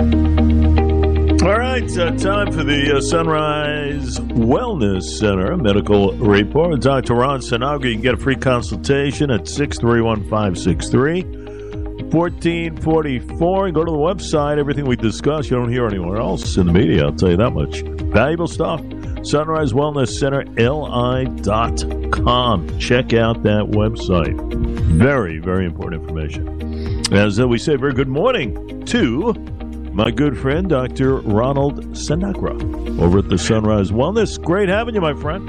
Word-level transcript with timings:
All 0.00 1.58
right, 1.58 1.84
uh, 1.98 2.16
time 2.16 2.50
for 2.52 2.64
the 2.64 2.94
uh, 2.96 3.02
Sunrise 3.02 4.16
Wellness 4.18 5.02
Center 5.02 5.54
medical 5.58 6.12
report. 6.12 6.80
Dr. 6.80 7.16
Ron 7.16 7.40
Sinagra. 7.40 7.84
You 7.84 7.92
can 7.92 8.00
get 8.00 8.14
a 8.14 8.16
free 8.16 8.36
consultation 8.36 9.30
at 9.30 9.46
631 9.46 10.22
563 10.30 11.22
1444. 11.22 13.70
Go 13.72 13.84
to 13.84 13.90
the 13.90 13.98
website. 13.98 14.58
Everything 14.58 14.86
we 14.86 14.96
discuss, 14.96 15.50
you 15.50 15.58
don't 15.58 15.70
hear 15.70 15.86
anywhere 15.86 16.16
else 16.16 16.56
in 16.56 16.66
the 16.66 16.72
media. 16.72 17.04
I'll 17.04 17.12
tell 17.12 17.32
you 17.32 17.36
that 17.36 17.50
much. 17.50 17.82
Valuable 17.82 18.46
stuff. 18.46 18.80
Sunrise 19.22 19.74
Wellness 19.74 20.18
Center, 20.18 20.46
li.com. 20.56 21.38
Check 22.78 23.12
out 23.12 23.42
that 23.42 23.66
website. 23.66 24.40
Very, 24.96 25.40
very 25.40 25.66
important 25.66 26.02
information. 26.02 27.04
As 27.12 27.38
uh, 27.38 27.46
we 27.46 27.58
say, 27.58 27.76
very 27.76 27.92
good 27.92 28.08
morning 28.08 28.82
to 28.86 29.34
my 29.92 30.10
good 30.10 30.38
friend, 30.38 30.68
Dr. 30.68 31.16
Ronald 31.16 31.84
Sinagra, 31.94 33.00
over 33.00 33.18
at 33.18 33.28
the 33.28 33.38
Sunrise 33.38 33.90
Wellness. 33.90 34.40
Great 34.42 34.68
having 34.68 34.94
you, 34.94 35.00
my 35.00 35.14
friend. 35.14 35.46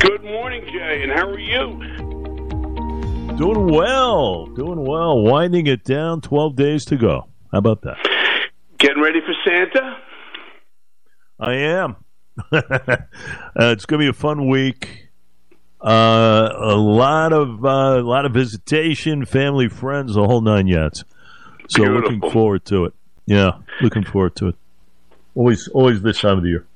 Good 0.00 0.24
morning, 0.24 0.64
Jay, 0.72 1.02
and 1.02 1.12
how 1.12 1.28
are 1.28 1.38
you? 1.38 1.78
Doing 3.36 3.72
well, 3.72 4.46
doing 4.46 4.84
well. 4.84 5.20
Winding 5.22 5.66
it 5.66 5.84
down, 5.84 6.20
12 6.20 6.56
days 6.56 6.84
to 6.86 6.96
go. 6.96 7.28
How 7.52 7.58
about 7.58 7.82
that? 7.82 7.96
Getting 8.78 9.02
ready 9.02 9.20
for 9.20 9.34
Santa? 9.44 9.98
I 11.38 11.54
am. 11.54 11.96
uh, 12.52 12.62
it's 13.56 13.86
going 13.86 14.00
to 14.00 14.04
be 14.04 14.08
a 14.08 14.12
fun 14.12 14.48
week. 14.48 15.08
Uh, 15.80 16.50
a 16.56 16.74
lot 16.74 17.32
of 17.32 17.64
uh, 17.64 17.98
a 17.98 18.02
lot 18.02 18.24
of 18.24 18.32
visitation, 18.32 19.24
family, 19.24 19.68
friends, 19.68 20.14
the 20.14 20.26
whole 20.26 20.40
nine 20.40 20.66
yards. 20.66 21.04
So 21.68 21.82
Beautiful. 21.84 22.12
looking 22.12 22.30
forward 22.30 22.64
to 22.66 22.86
it. 22.86 22.94
Yeah, 23.26 23.52
looking 23.80 24.04
forward 24.04 24.36
to 24.36 24.48
it. 24.48 24.56
Always, 25.34 25.68
always 25.68 26.02
this 26.02 26.20
time 26.20 26.38
of 26.38 26.42
the 26.42 26.50
year. 26.50 26.66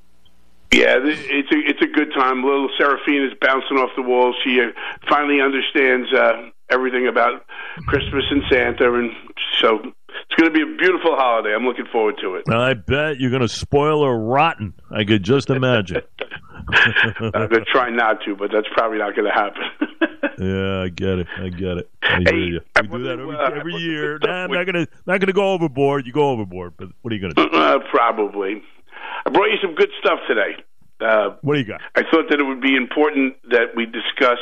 Yeah, 0.71 0.97
it's 1.01 1.51
a 1.51 1.57
it's 1.57 1.81
a 1.81 1.87
good 1.87 2.13
time. 2.13 2.43
Little 2.43 2.69
Seraphine 2.77 3.25
is 3.25 3.33
bouncing 3.41 3.77
off 3.77 3.89
the 3.95 4.03
walls. 4.03 4.35
She 4.43 4.61
uh, 4.61 4.69
finally 5.09 5.41
understands 5.41 6.13
uh, 6.13 6.49
everything 6.69 7.07
about 7.07 7.43
Christmas 7.87 8.23
and 8.29 8.43
Santa, 8.51 8.93
and 8.93 9.11
so 9.59 9.93
it's 10.29 10.39
going 10.39 10.51
to 10.51 10.57
be 10.57 10.61
a 10.61 10.77
beautiful 10.77 11.15
holiday. 11.15 11.53
I'm 11.53 11.65
looking 11.65 11.85
forward 11.91 12.15
to 12.21 12.35
it. 12.35 12.49
I 12.49 12.73
bet 12.73 13.19
you're 13.19 13.29
going 13.31 13.41
to 13.41 13.49
spoil 13.49 14.03
her 14.05 14.17
rotten. 14.17 14.73
I 14.91 15.03
could 15.03 15.23
just 15.23 15.49
imagine. 15.49 16.01
I'm 16.71 17.31
going 17.31 17.49
to 17.49 17.65
try 17.65 17.89
not 17.89 18.21
to, 18.25 18.35
but 18.35 18.51
that's 18.51 18.67
probably 18.73 18.99
not 18.99 19.15
going 19.15 19.25
to 19.25 19.31
happen. 19.31 19.63
yeah, 20.39 20.83
I 20.83 20.89
get 20.89 21.19
it. 21.19 21.27
I 21.37 21.49
get 21.49 21.77
it. 21.77 21.89
I 22.03 22.21
Hey, 22.25 22.37
you. 22.37 22.61
I 22.75 22.81
We 22.81 22.87
do 22.87 23.03
that 23.03 23.19
every, 23.19 23.35
uh, 23.35 23.51
every 23.51 23.75
year. 23.75 24.19
Nah, 24.19 24.45
I'm 24.45 24.51
not 24.51 24.65
gonna 24.65 24.87
not 25.05 25.19
gonna 25.19 25.33
go 25.33 25.53
overboard. 25.53 26.07
You 26.07 26.13
go 26.13 26.29
overboard, 26.29 26.73
but 26.77 26.89
what 27.01 27.11
are 27.11 27.15
you 27.15 27.21
gonna 27.21 27.33
do? 27.49 27.49
uh, 27.57 27.79
probably. 27.91 28.63
I 29.25 29.29
brought 29.29 29.51
you 29.51 29.57
some 29.61 29.75
good 29.75 29.89
stuff 29.99 30.19
today. 30.27 30.55
Uh, 30.99 31.35
What 31.41 31.53
do 31.53 31.59
you 31.59 31.65
got? 31.65 31.81
I 31.95 32.01
thought 32.03 32.29
that 32.29 32.39
it 32.39 32.43
would 32.43 32.61
be 32.61 32.75
important 32.75 33.35
that 33.49 33.75
we 33.75 33.85
discuss 33.85 34.39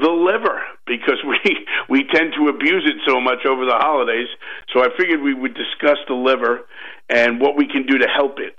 the 0.00 0.10
liver 0.10 0.60
because 0.86 1.22
we 1.26 1.38
we 1.88 2.04
tend 2.12 2.34
to 2.38 2.48
abuse 2.48 2.84
it 2.86 2.96
so 3.06 3.20
much 3.20 3.46
over 3.46 3.64
the 3.64 3.76
holidays. 3.76 4.28
So 4.72 4.80
I 4.80 4.88
figured 4.98 5.22
we 5.22 5.34
would 5.34 5.54
discuss 5.54 5.98
the 6.08 6.14
liver 6.14 6.66
and 7.08 7.40
what 7.40 7.56
we 7.56 7.66
can 7.66 7.86
do 7.86 7.98
to 7.98 8.06
help 8.08 8.38
it. 8.38 8.58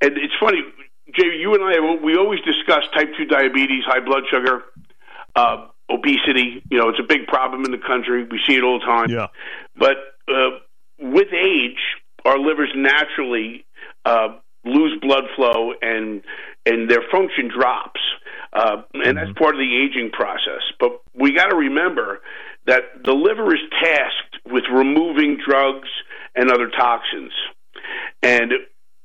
And 0.00 0.16
it's 0.16 0.34
funny, 0.40 0.62
Jay, 1.14 1.36
you 1.38 1.54
and 1.54 1.62
I 1.62 2.02
we 2.02 2.16
always 2.16 2.40
discuss 2.40 2.84
type 2.94 3.08
two 3.16 3.26
diabetes, 3.26 3.84
high 3.84 4.00
blood 4.00 4.24
sugar, 4.30 4.62
uh, 5.36 5.66
obesity. 5.90 6.62
You 6.70 6.78
know, 6.78 6.88
it's 6.88 7.00
a 7.00 7.06
big 7.06 7.26
problem 7.26 7.64
in 7.64 7.72
the 7.72 7.82
country. 7.86 8.24
We 8.24 8.40
see 8.48 8.56
it 8.56 8.62
all 8.62 8.78
the 8.78 8.86
time. 8.86 9.10
Yeah. 9.10 9.26
But 9.76 9.96
uh, 10.28 10.60
with 10.98 11.28
age, 11.32 11.80
our 12.24 12.38
livers 12.38 12.70
naturally 12.74 13.64
uh, 14.04 14.36
lose 14.64 14.98
blood 15.00 15.24
flow 15.36 15.72
and 15.82 16.22
and 16.66 16.90
their 16.90 17.02
function 17.10 17.48
drops, 17.48 18.00
uh, 18.52 18.82
and 18.94 19.16
that's 19.16 19.32
part 19.38 19.54
of 19.54 19.60
the 19.60 19.76
aging 19.84 20.10
process. 20.12 20.62
But 20.78 21.00
we 21.14 21.32
got 21.32 21.50
to 21.50 21.56
remember 21.56 22.20
that 22.66 22.82
the 23.04 23.12
liver 23.12 23.54
is 23.54 23.60
tasked 23.82 24.38
with 24.46 24.64
removing 24.72 25.38
drugs 25.46 25.88
and 26.34 26.50
other 26.50 26.68
toxins, 26.68 27.32
and 28.22 28.52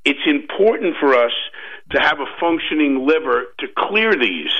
it's 0.04 0.20
important 0.28 0.96
for 1.00 1.16
us 1.16 1.32
to 1.92 2.00
have 2.00 2.20
a 2.20 2.26
functioning 2.40 3.06
liver 3.06 3.46
to 3.60 3.68
clear 3.78 4.14
these. 4.14 4.52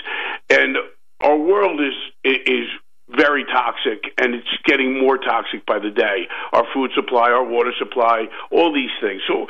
And 0.50 0.78
our 1.22 1.38
world 1.38 1.80
is 1.82 1.94
is 2.24 2.68
very 3.10 3.46
toxic, 3.46 4.04
and 4.18 4.34
it's 4.34 4.48
getting 4.66 5.00
more 5.00 5.18
toxic 5.18 5.66
by 5.66 5.80
the 5.80 5.92
day. 5.92 6.28
Our 6.54 6.64
food 6.74 6.92
supply, 6.96 7.32
our 7.32 7.46
water 7.46 7.72
supply, 7.78 8.26
all 8.52 8.74
these 8.74 8.90
things. 9.02 9.22
So, 9.28 9.48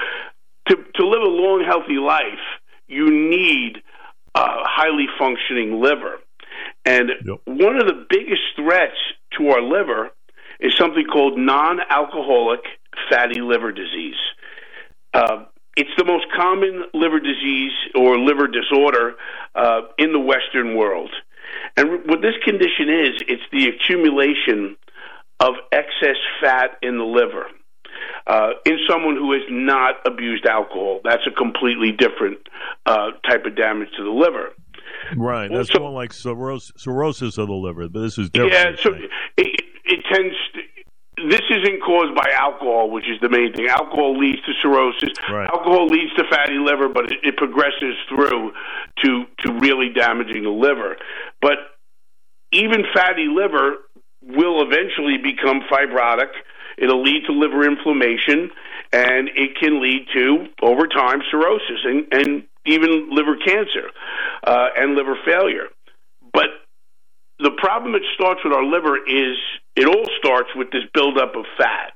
to 0.70 0.76
to 0.76 1.08
live 1.08 1.22
a 1.22 1.30
long, 1.30 1.64
healthy 1.66 1.98
life, 1.98 2.44
you 2.88 3.10
need 3.10 3.82
a 4.36 4.64
highly 4.64 5.08
functioning 5.18 5.82
liver. 5.82 6.20
And 6.86 7.12
Yep. 7.26 7.38
one 7.46 7.78
of 7.78 7.88
the 7.88 8.06
biggest 8.10 8.44
threats 8.56 8.98
to 9.38 9.50
our 9.50 9.62
liver 9.62 10.12
is 10.60 10.76
something 10.78 11.06
called 11.06 11.38
non-alcoholic 11.38 12.62
fatty 13.10 13.42
liver 13.42 13.72
disease. 13.72 14.16
Uh, 15.14 15.46
it's 15.78 15.90
the 15.98 16.06
most 16.06 16.26
common 16.36 16.86
liver 16.94 17.20
disease 17.20 17.74
or 17.96 18.18
liver 18.18 18.48
disorder 18.48 19.16
uh, 19.56 19.82
in 19.98 20.12
the 20.14 20.20
Western 20.20 20.76
world. 20.76 21.12
And 21.78 22.06
what 22.06 22.22
this 22.22 22.36
condition 22.44 22.90
is, 22.90 23.22
it's 23.28 23.44
the 23.52 23.68
accumulation 23.68 24.78
of 25.40 25.56
excess 25.72 26.18
fat 26.42 26.78
in 26.82 26.98
the 26.98 27.04
liver. 27.04 27.48
Uh, 28.28 28.50
in 28.66 28.78
someone 28.90 29.16
who 29.16 29.32
has 29.34 29.44
not 29.50 29.96
abused 30.06 30.46
alcohol, 30.46 31.00
that's 31.04 31.26
a 31.28 31.32
completely 31.32 31.92
different 31.92 32.38
uh, 32.86 33.12
type 33.28 33.46
of 33.46 33.56
damage 33.56 33.90
to 33.98 34.04
the 34.04 34.10
liver. 34.10 34.50
Right. 35.16 35.50
That's 35.52 35.72
So- 35.72 35.80
more 35.80 35.92
like 35.92 36.14
cirrhosis, 36.14 36.72
cirrhosis 36.78 37.38
of 37.38 37.48
the 37.48 37.54
liver, 37.54 37.88
but 37.88 38.02
this 38.02 38.18
is 38.18 38.30
different. 38.30 38.54
Yeah, 38.54 38.72
so 38.82 38.94
it, 39.38 39.62
it 39.86 40.00
tends. 40.12 40.36
To, 40.56 40.62
this 41.30 41.42
isn't 41.50 41.82
caused 41.82 42.14
by 42.14 42.30
alcohol, 42.34 42.90
which 42.92 43.06
is 43.06 43.20
the 43.22 43.30
main 43.30 43.54
thing. 43.54 43.68
Alcohol 43.68 44.18
leads 44.20 44.42
to 44.46 44.52
cirrhosis. 44.62 45.12
Right. 45.32 45.48
Alcohol 45.50 45.88
leads 45.88 46.14
to 46.16 46.24
fatty 46.30 46.58
liver, 46.60 46.90
but 46.90 47.06
it, 47.12 47.20
it 47.24 47.38
progresses 47.38 47.96
through 48.10 48.52
to 49.04 49.24
to 49.40 49.54
really 49.60 49.90
damaging 49.96 50.44
the 50.44 50.50
liver. 50.50 50.98
But 51.42 51.56
even 52.52 52.84
fatty 52.94 53.28
liver 53.28 53.76
will 54.22 54.62
eventually 54.64 55.18
become 55.22 55.62
fibrotic. 55.72 56.32
It'll 56.78 57.02
lead 57.02 57.24
to 57.28 57.34
liver 57.34 57.64
inflammation, 57.64 58.52
and 58.92 59.30
it 59.36 59.58
can 59.60 59.82
lead 59.82 60.08
to, 60.14 60.48
over 60.62 60.88
time, 60.88 61.22
cirrhosis 61.32 61.82
and, 61.84 62.08
and 62.12 62.44
even 62.66 63.10
liver 63.12 63.38
cancer 63.38 63.90
uh, 64.44 64.68
and 64.78 64.96
liver 64.96 65.18
failure. 65.26 65.68
But 66.34 66.48
the 67.40 67.52
problem 67.58 67.94
that 67.94 68.02
starts 68.16 68.42
with 68.44 68.54
our 68.54 68.64
liver 68.64 68.98
is 68.98 69.38
it 69.76 69.86
all 69.88 70.06
starts 70.20 70.50
with 70.56 70.72
this 70.72 70.84
buildup 70.94 71.36
of 71.36 71.46
fat. 71.58 71.94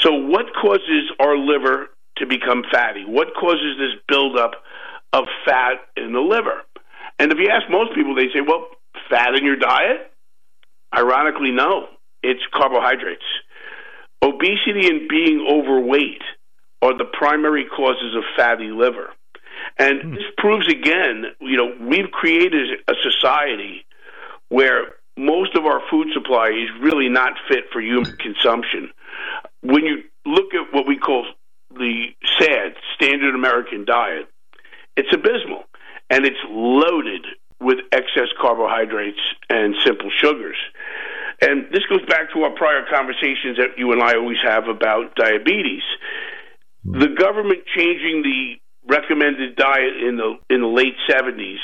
So, 0.00 0.12
what 0.12 0.46
causes 0.60 1.10
our 1.20 1.36
liver 1.36 1.88
to 2.18 2.26
become 2.26 2.64
fatty? 2.70 3.04
What 3.06 3.28
causes 3.38 3.76
this 3.78 4.00
buildup 4.08 4.52
of 5.12 5.24
fat 5.44 5.78
in 5.96 6.12
the 6.12 6.20
liver? 6.20 6.62
And 7.18 7.32
if 7.32 7.38
you 7.38 7.48
ask 7.50 7.70
most 7.70 7.94
people, 7.94 8.14
they 8.14 8.28
say, 8.34 8.40
well, 8.46 8.66
fat 9.10 9.34
in 9.34 9.44
your 9.44 9.56
diet? 9.56 10.12
Ironically, 10.94 11.50
no. 11.50 11.86
It's 12.22 12.42
carbohydrates. 12.52 13.24
Obesity 14.22 14.88
and 14.88 15.08
being 15.08 15.46
overweight 15.48 16.22
are 16.82 16.96
the 16.96 17.04
primary 17.04 17.64
causes 17.64 18.14
of 18.16 18.22
fatty 18.36 18.70
liver. 18.70 19.10
And 19.78 20.02
hmm. 20.02 20.14
this 20.14 20.24
proves 20.36 20.68
again, 20.68 21.24
you 21.40 21.56
know, 21.56 21.74
we've 21.80 22.10
created 22.10 22.80
a 22.88 22.94
society 23.02 23.84
where 24.48 24.94
most 25.16 25.56
of 25.56 25.66
our 25.66 25.80
food 25.90 26.08
supply 26.14 26.48
is 26.48 26.68
really 26.80 27.08
not 27.08 27.34
fit 27.48 27.64
for 27.72 27.80
human 27.80 28.16
consumption. 28.16 28.90
When 29.62 29.84
you 29.84 30.04
look 30.24 30.54
at 30.54 30.72
what 30.72 30.86
we 30.86 30.96
call 30.96 31.26
the 31.70 32.06
SAD, 32.38 32.74
Standard 32.94 33.34
American 33.34 33.84
Diet, 33.84 34.28
it's 34.96 35.12
abysmal 35.12 35.64
and 36.10 36.24
it's 36.24 36.38
loaded 36.48 37.26
with 37.60 37.78
excess 37.92 38.28
carbohydrates 38.40 39.20
and 39.50 39.74
simple 39.84 40.10
sugars. 40.16 40.56
And 41.40 41.66
this 41.72 41.84
goes 41.88 42.04
back 42.06 42.32
to 42.32 42.42
our 42.42 42.50
prior 42.50 42.84
conversations 42.90 43.58
that 43.58 43.78
you 43.78 43.92
and 43.92 44.02
I 44.02 44.14
always 44.14 44.38
have 44.42 44.66
about 44.66 45.14
diabetes. 45.14 45.82
Hmm. 46.84 46.98
The 46.98 47.08
government 47.08 47.60
changing 47.76 48.22
the 48.22 48.60
recommended 48.88 49.56
diet 49.56 49.96
in 50.02 50.16
the 50.16 50.38
in 50.50 50.62
the 50.62 50.66
late 50.66 50.96
70s 51.08 51.58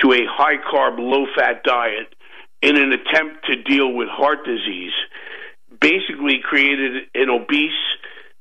to 0.00 0.12
a 0.12 0.24
high 0.26 0.56
carb, 0.56 0.98
low 0.98 1.26
fat 1.36 1.62
diet 1.62 2.14
in 2.62 2.76
an 2.76 2.92
attempt 2.92 3.46
to 3.46 3.62
deal 3.62 3.92
with 3.92 4.08
heart 4.08 4.44
disease 4.44 4.92
basically 5.80 6.40
created 6.42 7.04
an 7.14 7.28
obese, 7.30 7.72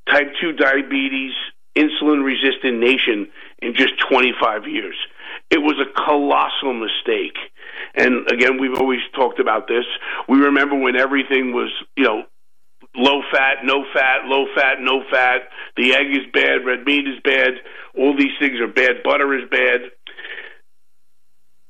type 0.09 0.31
2 0.41 0.53
diabetes, 0.53 1.33
insulin 1.75 2.23
resistant 2.23 2.79
nation 2.79 3.27
in 3.61 3.73
just 3.75 3.93
25 4.09 4.67
years. 4.67 4.95
It 5.49 5.59
was 5.59 5.75
a 5.79 5.91
colossal 6.05 6.73
mistake. 6.73 7.37
And 7.95 8.29
again, 8.31 8.59
we've 8.59 8.77
always 8.77 9.01
talked 9.15 9.39
about 9.39 9.67
this. 9.67 9.85
We 10.27 10.39
remember 10.39 10.75
when 10.75 10.95
everything 10.95 11.53
was, 11.53 11.71
you 11.95 12.03
know, 12.03 12.23
low 12.95 13.21
fat, 13.31 13.63
no 13.63 13.85
fat, 13.93 14.25
low 14.25 14.45
fat, 14.55 14.77
no 14.79 15.03
fat. 15.09 15.41
The 15.77 15.93
egg 15.93 16.07
is 16.11 16.31
bad, 16.33 16.65
red 16.65 16.85
meat 16.85 17.07
is 17.07 17.19
bad. 17.23 17.53
All 17.97 18.15
these 18.17 18.33
things 18.39 18.59
are 18.59 18.67
bad. 18.67 19.03
Butter 19.03 19.33
is 19.35 19.49
bad. 19.49 19.91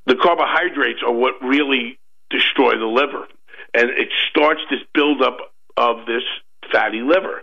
The 0.05 0.15
carbohydrates 0.15 0.99
are 1.05 1.13
what 1.13 1.35
really 1.41 1.97
destroy 2.29 2.77
the 2.77 2.85
liver, 2.85 3.25
and 3.73 3.89
it 3.89 4.09
starts 4.29 4.61
this 4.69 4.81
buildup 4.93 5.37
of 5.77 6.05
this 6.05 6.23
fatty 6.71 7.01
liver. 7.01 7.41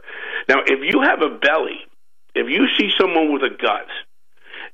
Now, 0.48 0.60
if 0.66 0.80
you 0.82 1.00
have 1.00 1.22
a 1.22 1.38
belly, 1.38 1.80
if 2.34 2.50
you 2.50 2.66
see 2.78 2.90
someone 2.98 3.32
with 3.32 3.42
a 3.42 3.50
gut, 3.50 3.88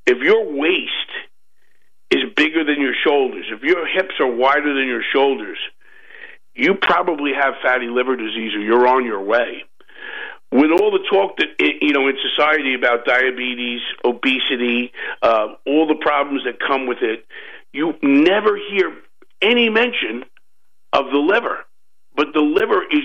if 0.07 0.19
your 0.19 0.53
waist 0.53 1.11
is 1.21 1.26
bigger 2.37 2.65
than 2.65 2.81
your 2.81 2.95
shoulders, 3.05 3.47
if 3.51 3.63
your 3.63 3.87
hips 3.87 4.15
are 4.21 4.31
wider 4.31 4.75
than 4.75 4.87
your 4.87 5.03
shoulders, 5.13 5.59
you 6.55 6.75
probably 6.75 7.33
have 7.35 7.55
fatty 7.63 7.89
liver 7.89 8.17
disease 8.17 8.55
or 8.55 8.61
you're 8.61 8.87
on 8.87 9.05
your 9.05 9.23
way. 9.23 9.65
With 10.53 10.71
all 10.71 10.91
the 10.91 11.05
talk 11.11 11.37
that 11.39 11.49
you 11.59 11.93
know 11.93 12.07
in 12.09 12.17
society 12.23 12.75
about 12.75 13.05
diabetes, 13.05 13.81
obesity, 14.05 14.93
uh, 15.21 15.55
all 15.67 15.87
the 15.87 15.97
problems 16.01 16.45
that 16.45 16.61
come 16.61 16.87
with 16.87 16.99
it, 17.03 17.27
you 17.73 17.95
never 18.03 18.57
hear 18.57 18.97
any 19.43 19.69
mention 19.69 20.25
of 20.93 21.07
the 21.11 21.19
liver. 21.19 21.59
But 22.15 22.29
the 22.33 22.41
liver 22.41 22.85
is 22.91 23.03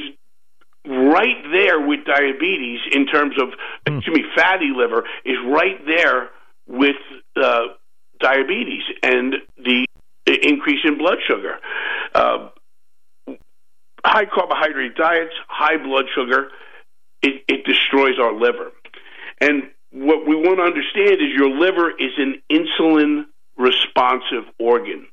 right 0.86 1.44
there 1.51 1.80
with 1.81 2.06
diabetes 2.06 2.80
in 2.92 3.06
terms 3.06 3.36
of, 3.42 3.50
mm. 3.86 3.98
excuse 3.98 4.18
me, 4.18 4.24
fatty 4.36 4.72
liver 4.75 5.04
is 5.25 5.38
right 5.45 5.86
there 5.86 6.30
with 6.68 6.95
uh, 7.36 7.68
diabetes 8.21 8.83
and 9.03 9.35
the 9.57 9.85
increase 10.25 10.79
in 10.85 10.97
blood 10.97 11.18
sugar. 11.27 11.57
Uh, 12.13 12.50
high 14.06 14.25
carbohydrate 14.25 14.95
diets, 14.95 15.33
high 15.47 15.77
blood 15.77 16.06
sugar, 16.15 16.50
it, 17.21 17.44
it 17.47 17.65
destroys 17.65 18.19
our 18.19 18.33
liver. 18.33 18.71
And 19.39 19.63
what 19.91 20.27
we 20.27 20.35
want 20.35 20.57
to 20.57 20.63
understand 20.63 21.21
is 21.21 21.29
your 21.35 21.50
liver 21.50 21.91
is 21.91 22.12
an 22.18 22.41
insulin 22.51 23.25
responsive 23.57 24.45
organ. 24.59 25.07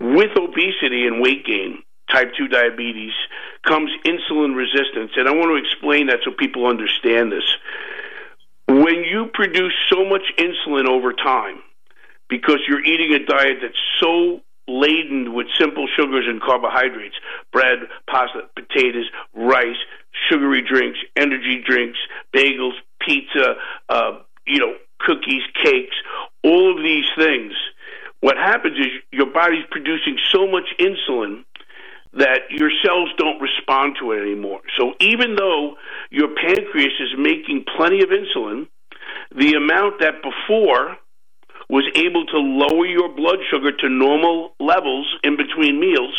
With 0.00 0.36
obesity 0.36 1.06
and 1.06 1.20
weight 1.20 1.46
gain, 1.46 1.82
type 2.10 2.32
2 2.36 2.48
diabetes, 2.48 3.12
comes 3.66 3.90
insulin 4.04 4.56
resistance. 4.56 5.12
And 5.16 5.28
I 5.28 5.32
want 5.32 5.50
to 5.50 5.56
explain 5.56 6.08
that 6.08 6.20
so 6.24 6.32
people 6.32 6.66
understand 6.66 7.30
this. 7.30 7.44
When 8.66 9.04
you 9.04 9.26
produce 9.32 9.74
so 9.90 10.04
much 10.04 10.22
insulin 10.38 10.88
over 10.88 11.12
time, 11.12 11.58
because 12.32 12.60
you're 12.66 12.82
eating 12.82 13.12
a 13.12 13.26
diet 13.26 13.58
that's 13.60 13.76
so 14.00 14.40
laden 14.66 15.34
with 15.34 15.46
simple 15.60 15.86
sugars 15.94 16.24
and 16.26 16.40
carbohydrates 16.40 17.14
bread, 17.52 17.80
pasta, 18.08 18.48
potatoes, 18.56 19.04
rice, 19.34 19.76
sugary 20.30 20.62
drinks, 20.62 20.98
energy 21.14 21.62
drinks, 21.62 21.98
bagels, 22.34 22.72
pizza, 23.06 23.56
uh, 23.90 24.12
you 24.46 24.58
know, 24.60 24.72
cookies, 24.98 25.42
cakes, 25.62 25.94
all 26.42 26.74
of 26.74 26.82
these 26.82 27.04
things. 27.18 27.52
What 28.20 28.38
happens 28.38 28.78
is 28.78 28.86
your 29.10 29.26
body's 29.26 29.66
producing 29.70 30.16
so 30.30 30.46
much 30.46 30.64
insulin 30.80 31.44
that 32.14 32.48
your 32.48 32.70
cells 32.82 33.10
don't 33.18 33.42
respond 33.42 33.96
to 34.00 34.12
it 34.12 34.22
anymore. 34.22 34.60
So 34.78 34.94
even 35.00 35.34
though 35.36 35.74
your 36.10 36.28
pancreas 36.28 36.92
is 36.98 37.10
making 37.18 37.66
plenty 37.76 38.02
of 38.02 38.08
insulin, 38.08 38.68
the 39.36 39.52
amount 39.54 40.00
that 40.00 40.22
before 40.22 40.96
was 41.72 41.88
able 41.94 42.26
to 42.26 42.36
lower 42.36 42.84
your 42.84 43.08
blood 43.08 43.38
sugar 43.50 43.72
to 43.72 43.88
normal 43.88 44.54
levels 44.60 45.06
in 45.24 45.38
between 45.38 45.80
meals, 45.80 46.14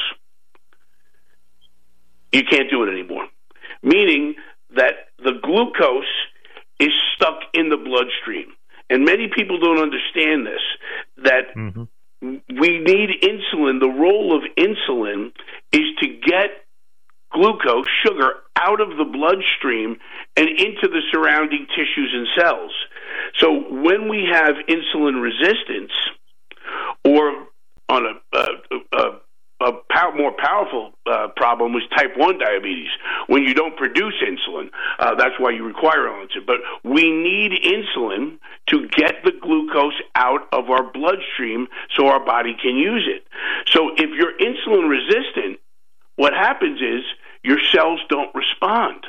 you 2.32 2.42
can't 2.44 2.72
do 2.72 2.82
it 2.84 2.92
anymore. 2.92 3.28
Meaning 3.84 4.34
that 4.76 5.10
the 5.20 5.34
glucose 5.44 6.10
is 6.80 6.90
stuck 7.16 7.38
in 7.54 7.70
the 7.70 7.78
bloodstream. 7.78 8.54
And 8.90 9.06
many 9.06 9.28
people 9.28 9.60
don't 9.60 9.78
understand 9.78 10.48
this 10.48 10.62
that 11.24 11.56
mm-hmm. 11.56 11.84
we 12.60 12.80
need 12.80 13.22
insulin. 13.22 13.80
The 13.80 13.94
role 13.96 14.36
of 14.36 14.42
insulin 14.58 15.34
is 15.72 15.86
to 16.00 16.08
get 16.08 16.66
glucose, 17.32 17.86
sugar, 18.04 18.34
out 18.56 18.82
of 18.82 18.98
the 18.98 19.06
bloodstream 19.06 19.98
and 20.36 20.50
into 20.50 20.88
the 20.88 21.02
surrounding 21.12 21.68
tissues 21.76 22.12
and 22.12 22.28
cells. 22.36 22.72
So 23.40 23.52
when 23.70 24.10
we 24.10 24.28
have 24.32 24.56
insulin 24.68 25.22
resistance, 25.22 25.92
or 27.06 27.48
on 27.90 28.06
a, 28.06 28.38
a, 28.38 28.48
a, 28.94 29.22
a 29.62 29.72
more 30.16 30.34
powerful 30.38 30.92
uh, 31.06 31.28
problem 31.36 31.74
was 31.74 31.84
type 31.96 32.18
1 32.18 32.38
diabetes. 32.40 32.90
When 33.28 33.44
you 33.44 33.54
don't 33.54 33.76
produce 33.78 34.16
insulin, 34.22 34.70
uh, 35.00 35.16
that's 35.16 35.36
why 35.40 35.52
you 35.52 35.66
require 35.66 36.08
insulin. 36.08 36.46
But 36.46 36.58
we 36.84 37.12
need 37.12 37.52
insulin 37.64 38.40
to 38.70 38.88
get 38.90 39.24
the 39.24 39.32
glucose 39.32 40.00
out 40.16 40.48
of 40.52 40.70
our 40.70 40.92
bloodstream 40.92 41.68
so 41.96 42.08
our 42.08 42.24
body 42.24 42.56
can 42.62 42.76
use 42.76 43.08
it. 43.08 43.26
So 43.68 43.92
if 43.96 44.10
you're 44.12 44.38
insulin 44.38 44.90
resistant, 44.90 45.60
what 46.16 46.34
happens 46.34 46.80
is 46.82 47.04
your 47.44 47.60
cells 47.74 48.00
don't 48.10 48.34
respond. 48.34 49.06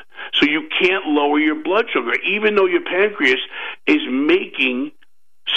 Can't 0.84 1.06
lower 1.06 1.38
your 1.38 1.62
blood 1.62 1.86
sugar, 1.92 2.12
even 2.26 2.56
though 2.56 2.66
your 2.66 2.82
pancreas 2.82 3.40
is 3.86 4.00
making 4.10 4.92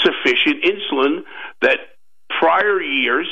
sufficient 0.04 0.64
insulin 0.64 1.24
that 1.62 1.80
prior 2.40 2.82
years 2.82 3.28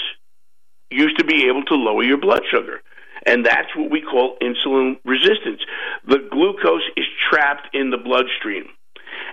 used 0.89 1.17
to 1.19 1.25
be 1.25 1.47
able 1.47 1.63
to 1.65 1.75
lower 1.75 2.03
your 2.03 2.17
blood 2.17 2.41
sugar. 2.51 2.81
And 3.25 3.45
that's 3.45 3.73
what 3.75 3.89
we 3.89 4.01
call 4.01 4.37
insulin 4.41 4.97
resistance. 5.05 5.61
The 6.07 6.27
glucose 6.29 6.83
is 6.97 7.05
trapped 7.29 7.73
in 7.73 7.91
the 7.91 7.97
bloodstream. 7.97 8.65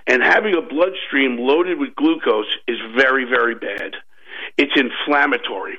And 0.07 0.23
having 0.23 0.55
a 0.55 0.61
bloodstream 0.61 1.37
loaded 1.37 1.79
with 1.79 1.95
glucose 1.95 2.57
is 2.67 2.77
very, 2.95 3.25
very 3.25 3.55
bad. 3.55 3.93
It's 4.57 4.73
inflammatory. 4.75 5.77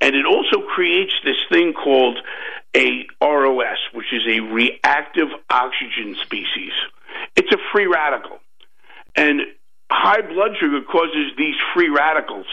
And 0.00 0.14
it 0.14 0.26
also 0.26 0.66
creates 0.66 1.14
this 1.24 1.36
thing 1.50 1.72
called 1.72 2.18
a 2.76 3.06
ROS, 3.22 3.78
which 3.94 4.12
is 4.12 4.22
a 4.28 4.40
reactive 4.40 5.28
oxygen 5.50 6.14
species. 6.22 6.72
It's 7.34 7.50
a 7.52 7.58
free 7.72 7.86
radical. 7.86 8.38
And 9.16 9.40
high 9.90 10.20
blood 10.20 10.52
sugar 10.60 10.82
causes 10.82 11.32
these 11.38 11.54
free 11.74 11.88
radicals 11.88 12.46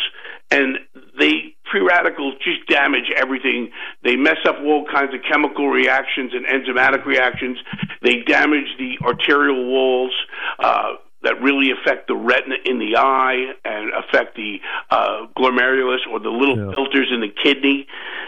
and 0.53 0.77
they 1.19 1.55
free 1.71 1.81
radicals 1.81 2.35
just 2.43 2.67
damage 2.67 3.11
everything. 3.15 3.71
They 4.03 4.15
mess 4.15 4.37
up 4.47 4.57
all 4.63 4.85
kinds 4.85 5.13
of 5.13 5.21
chemical 5.29 5.67
reactions 5.67 6.31
and 6.33 6.45
enzymatic 6.45 7.05
reactions. 7.05 7.57
They 8.01 8.17
damage 8.21 8.67
the 8.77 8.99
arterial 9.03 9.65
walls. 9.65 10.13
Uh, 10.59 10.93
that 11.23 11.41
really 11.41 11.71
affect 11.71 12.07
the 12.07 12.15
retina 12.15 12.55
in 12.65 12.79
the 12.79 12.97
eye 12.97 13.53
and 13.65 13.91
affect 13.93 14.35
the 14.35 14.59
uh, 14.89 15.27
glomerulus 15.37 15.99
or 16.11 16.19
the 16.19 16.29
little 16.29 16.57
yeah. 16.57 16.75
filters 16.75 17.09
in 17.11 17.21
the 17.21 17.29
kidney. 17.29 17.87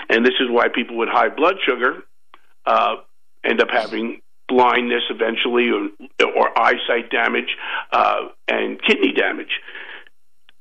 And 0.09 0.25
this 0.25 0.35
is 0.39 0.49
why 0.49 0.67
people 0.73 0.97
with 0.97 1.09
high 1.09 1.29
blood 1.29 1.55
sugar 1.65 2.03
uh, 2.65 2.95
end 3.43 3.61
up 3.61 3.69
having 3.69 4.21
blindness 4.47 5.03
eventually 5.09 5.69
or, 5.69 5.89
or 6.35 6.59
eyesight 6.59 7.09
damage 7.11 7.57
uh, 7.91 8.29
and 8.47 8.81
kidney 8.81 9.11
damage. 9.11 9.59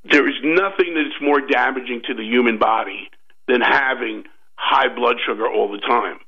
There 0.04 0.28
is 0.28 0.34
nothing 0.42 0.94
that's 0.94 1.20
more 1.20 1.40
damaging 1.40 2.02
to 2.06 2.14
the 2.14 2.24
human 2.24 2.58
body 2.58 3.10
than 3.48 3.60
having 3.60 4.24
high 4.56 4.94
blood 4.94 5.16
sugar 5.26 5.48
all 5.48 5.70
the 5.70 5.78
time. 5.78 6.18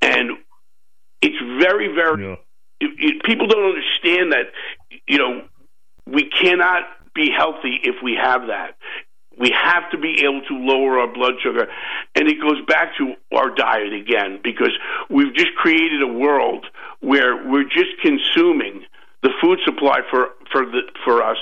And 0.00 0.32
it's 1.22 1.62
very, 1.62 1.88
very. 1.94 2.24
Yeah. 2.24 2.36
It, 2.80 2.90
it, 2.98 3.22
people 3.22 3.46
don't 3.46 3.64
understand 3.64 4.32
that 4.32 4.50
you 5.08 5.18
know, 5.18 5.42
we 6.06 6.28
cannot 6.30 6.82
be 7.14 7.30
healthy 7.36 7.78
if 7.82 7.96
we 8.02 8.18
have 8.20 8.48
that. 8.48 8.76
We 9.38 9.50
have 9.50 9.90
to 9.90 9.98
be 9.98 10.22
able 10.22 10.42
to 10.48 10.54
lower 10.54 11.00
our 11.00 11.12
blood 11.12 11.34
sugar. 11.42 11.66
And 12.14 12.28
it 12.28 12.40
goes 12.40 12.64
back 12.66 12.96
to 12.98 13.14
our 13.36 13.52
diet 13.54 13.92
again, 13.92 14.40
because 14.42 14.70
we've 15.10 15.34
just 15.34 15.54
created 15.56 16.02
a 16.02 16.06
world 16.06 16.66
where 17.00 17.48
we're 17.48 17.64
just 17.64 18.00
consuming 18.00 18.84
the 19.22 19.30
food 19.42 19.58
supply 19.64 20.00
for, 20.10 20.28
for, 20.52 20.66
the, 20.66 20.82
for 21.04 21.22
us 21.22 21.38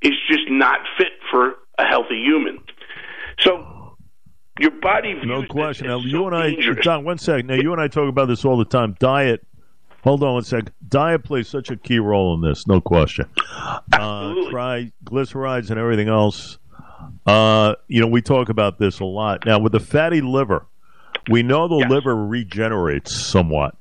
is 0.00 0.12
just 0.30 0.48
not 0.48 0.78
fit 0.96 1.12
for 1.30 1.56
a 1.78 1.84
healthy 1.84 2.22
human. 2.22 2.58
So 3.40 3.96
your 4.58 4.70
body 4.80 5.14
no 5.22 5.44
question. 5.44 5.88
Now, 5.88 6.00
so 6.00 6.06
you 6.06 6.26
and 6.26 6.34
I, 6.34 6.50
dangerous. 6.50 6.84
John, 6.84 7.04
one 7.04 7.18
second. 7.18 7.48
Now, 7.48 7.56
you 7.56 7.72
and 7.72 7.80
I 7.80 7.88
talk 7.88 8.08
about 8.08 8.28
this 8.28 8.44
all 8.44 8.56
the 8.56 8.64
time. 8.64 8.96
Diet 8.98 9.46
Hold 10.06 10.22
on 10.22 10.34
one 10.34 10.44
sec. 10.44 10.66
Diet 10.88 11.24
plays 11.24 11.48
such 11.48 11.68
a 11.68 11.76
key 11.76 11.98
role 11.98 12.32
in 12.34 12.40
this, 12.40 12.68
no 12.68 12.80
question. 12.80 13.28
Uh, 13.92 14.34
triglycerides 14.52 15.70
and 15.70 15.80
everything 15.80 16.06
else. 16.06 16.58
Uh, 17.26 17.74
you 17.88 18.00
know, 18.00 18.06
we 18.06 18.22
talk 18.22 18.48
about 18.48 18.78
this 18.78 19.00
a 19.00 19.04
lot. 19.04 19.44
Now, 19.44 19.58
with 19.58 19.72
the 19.72 19.80
fatty 19.80 20.20
liver, 20.20 20.64
we 21.28 21.42
know 21.42 21.66
the 21.66 21.78
yes. 21.78 21.90
liver 21.90 22.14
regenerates 22.14 23.16
somewhat. 23.16 23.74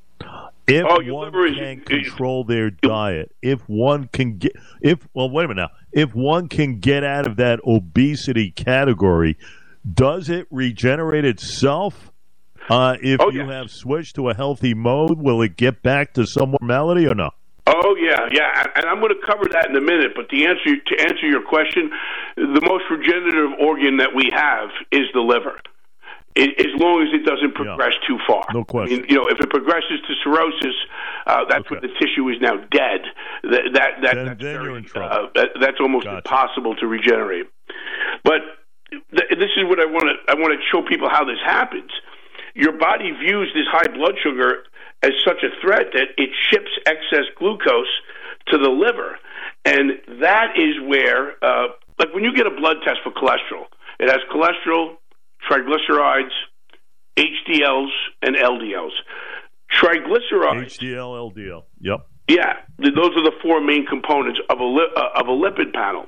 If 0.65 0.83
oh, 0.89 0.99
one 1.13 1.31
can 1.31 1.79
is, 1.81 1.85
control 1.85 2.43
their 2.43 2.71
diet, 2.71 3.31
if 3.43 3.61
one 3.69 4.09
can 4.11 4.39
get, 4.39 4.53
if 4.81 5.07
well, 5.13 5.29
wait 5.29 5.45
a 5.45 5.47
minute 5.49 5.61
now, 5.61 5.77
if 5.91 6.15
one 6.15 6.49
can 6.49 6.79
get 6.79 7.03
out 7.03 7.27
of 7.27 7.35
that 7.35 7.59
obesity 7.67 8.49
category, 8.49 9.37
does 9.93 10.27
it 10.29 10.47
regenerate 10.49 11.23
itself? 11.23 12.11
Uh, 12.69 12.97
if 13.01 13.19
Oh, 13.21 13.29
you 13.29 13.41
yes. 13.41 13.49
have 13.51 13.71
switched 13.71 14.15
to 14.15 14.29
a 14.29 14.33
healthy 14.33 14.73
mode, 14.73 15.19
will 15.19 15.41
it 15.41 15.55
get 15.57 15.81
back 15.83 16.13
to 16.13 16.25
some 16.25 16.51
normality 16.61 17.07
or 17.07 17.15
no? 17.15 17.31
Oh 17.67 17.95
yeah, 17.99 18.27
yeah, 18.31 18.65
and- 18.75 18.85
I'm 18.85 18.99
going 18.99 19.09
to 19.13 19.25
cover 19.25 19.45
that 19.51 19.69
in 19.69 19.75
a 19.75 19.81
minute. 19.81 20.11
But 20.15 20.29
the 20.29 20.45
answer 20.45 20.75
to 20.77 20.99
answer 21.01 21.27
your 21.27 21.41
question, 21.41 21.89
the 22.35 22.61
most 22.61 22.83
regenerative 22.91 23.57
organ 23.59 23.97
that 23.97 24.13
we 24.15 24.29
have 24.33 24.69
is 24.91 25.07
the 25.13 25.21
liver. 25.21 25.59
As 26.37 26.67
long 26.75 27.01
as 27.01 27.13
it 27.13 27.25
doesn't 27.25 27.55
progress 27.55 27.93
too 28.05 28.19
far. 28.27 28.43
No 28.53 28.65
question. 28.65 28.97
I 28.97 29.01
mean, 29.03 29.09
you 29.09 29.15
know, 29.15 29.25
if 29.29 29.39
it 29.39 29.49
progresses 29.49 30.01
to 30.05 30.13
cirrhosis, 30.21 30.75
uh, 31.27 31.45
that's 31.47 31.69
when 31.71 31.79
the 31.81 31.87
tissue 31.97 32.27
is 32.29 32.35
now 32.41 32.57
dead. 32.71 33.01
That 33.43 33.61
that, 33.73 33.91
that 34.01 34.15
Then- 34.15 34.25
that's 34.25 34.41
then 34.43 34.61
very. 34.63 34.85
Uh, 34.95 35.27
that, 35.33 35.49
that's 35.61 35.77
almost 35.79 36.03
Gotcha. 36.03 36.17
impossible 36.17 36.75
to 36.75 36.87
regenerate. 36.87 37.45
But 38.25 38.41
th- 38.91 39.29
this 39.39 39.49
is 39.55 39.63
what 39.65 39.79
I 39.79 39.85
want 39.85 40.05
to 40.11 40.31
I 40.31 40.35
want 40.35 40.53
to 40.53 40.59
show 40.71 40.81
people 40.83 41.09
how 41.09 41.23
this 41.23 41.39
happens. 41.43 41.89
Your 42.55 42.71
body 42.71 43.11
views 43.11 43.51
this 43.53 43.67
high 43.69 43.93
blood 43.93 44.15
sugar 44.23 44.63
as 45.03 45.11
such 45.23 45.43
a 45.43 45.51
threat 45.61 45.87
that 45.93 46.07
it 46.17 46.29
ships 46.49 46.71
excess 46.87 47.27
glucose 47.37 47.91
to 48.47 48.57
the 48.57 48.69
liver, 48.69 49.17
and 49.65 50.21
that 50.21 50.53
is 50.55 50.79
where, 50.87 51.33
uh, 51.43 51.67
like 51.99 52.13
when 52.13 52.23
you 52.23 52.33
get 52.33 52.47
a 52.47 52.51
blood 52.51 52.77
test 52.85 52.99
for 53.03 53.11
cholesterol, 53.11 53.65
it 53.99 54.09
has 54.09 54.19
cholesterol, 54.31 54.95
triglycerides, 55.49 56.31
HDLs, 57.17 57.91
and 58.21 58.35
LDLs. 58.35 58.91
Triglycerides 59.81 60.79
HDL, 60.79 61.33
LDL. 61.33 61.63
Yep. 61.81 62.07
yeah, 62.29 62.53
those 62.77 63.11
are 63.17 63.23
the 63.23 63.33
four 63.41 63.61
main 63.61 63.85
components 63.85 64.39
of 64.49 64.59
a 64.59 64.63
li- 64.63 64.93
uh, 64.95 65.19
of 65.19 65.27
a 65.27 65.31
lipid 65.31 65.73
panel. 65.73 66.05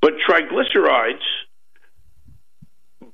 But 0.00 0.14
triglycerides, 0.28 1.22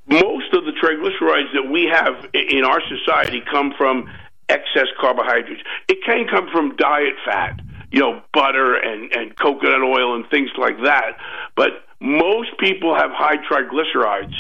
most 0.07 0.53
of 0.53 0.65
the 0.65 0.73
triglycerides 0.73 1.53
that 1.55 1.71
we 1.71 1.85
have 1.85 2.29
in 2.35 2.65
our 2.65 2.81
society 2.89 3.43
come 3.51 3.73
from 3.77 4.11
excess 4.49 4.89
carbohydrates. 5.01 5.63
It 5.89 5.99
can 6.05 6.27
come 6.29 6.49
from 6.53 6.77
diet 6.77 7.15
fat, 7.25 7.61
you 7.91 8.01
know, 8.01 8.23
butter 8.33 8.75
and 8.75 9.13
and 9.13 9.37
coconut 9.37 9.83
oil 9.83 10.15
and 10.15 10.29
things 10.29 10.51
like 10.59 10.77
that. 10.85 11.17
But 11.57 11.85
most 12.01 12.59
people 12.59 12.95
have 12.95 13.11
high 13.13 13.39
triglycerides 13.39 14.35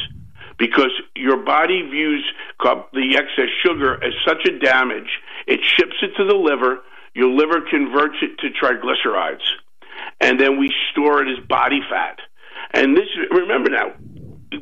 because 0.58 0.90
your 1.16 1.38
body 1.38 1.82
views 1.90 2.24
the 2.92 3.16
excess 3.16 3.50
sugar 3.62 4.02
as 4.02 4.12
such 4.26 4.46
a 4.46 4.58
damage. 4.58 5.20
It 5.46 5.60
ships 5.62 5.96
it 6.02 6.16
to 6.16 6.24
the 6.24 6.34
liver. 6.34 6.80
Your 7.14 7.28
liver 7.28 7.60
converts 7.68 8.16
it 8.22 8.38
to 8.38 8.48
triglycerides, 8.50 9.44
and 10.20 10.40
then 10.40 10.58
we 10.58 10.70
store 10.90 11.22
it 11.22 11.38
as 11.38 11.44
body 11.46 11.80
fat. 11.88 12.18
And 12.72 12.96
this, 12.96 13.06
remember 13.30 13.70
now, 13.70 13.92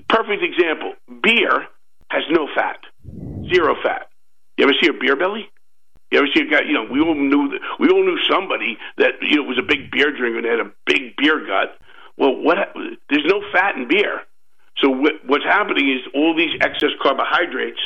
perfect 0.08 0.42
example: 0.42 0.94
beer 1.22 1.66
has 2.10 2.22
no 2.30 2.48
fat, 2.54 2.78
zero 3.52 3.74
fat. 3.82 4.08
You 4.56 4.64
ever 4.64 4.74
see 4.80 4.88
a 4.88 4.92
beer 4.92 5.16
belly? 5.16 5.48
You 6.10 6.18
ever 6.18 6.28
see 6.34 6.42
a 6.42 6.50
guy? 6.50 6.60
You 6.66 6.74
know, 6.74 6.86
we 6.90 7.00
all 7.00 7.14
knew 7.14 7.58
we 7.78 7.88
all 7.88 8.04
knew 8.04 8.18
somebody 8.30 8.76
that 8.98 9.12
you 9.22 9.36
know 9.36 9.42
was 9.44 9.58
a 9.58 9.62
big 9.62 9.90
beer 9.90 10.14
drinker 10.16 10.38
and 10.38 10.46
had 10.46 10.60
a 10.60 10.70
big 10.86 11.16
beer 11.16 11.44
gut. 11.46 11.78
Well, 12.16 12.36
what? 12.36 12.74
There's 13.08 13.24
no 13.26 13.42
fat 13.52 13.76
in 13.76 13.88
beer. 13.88 14.20
So 14.78 14.90
what, 14.90 15.12
what's 15.26 15.44
happening 15.44 15.90
is 15.90 16.00
all 16.14 16.36
these 16.36 16.54
excess 16.60 16.90
carbohydrates 17.02 17.80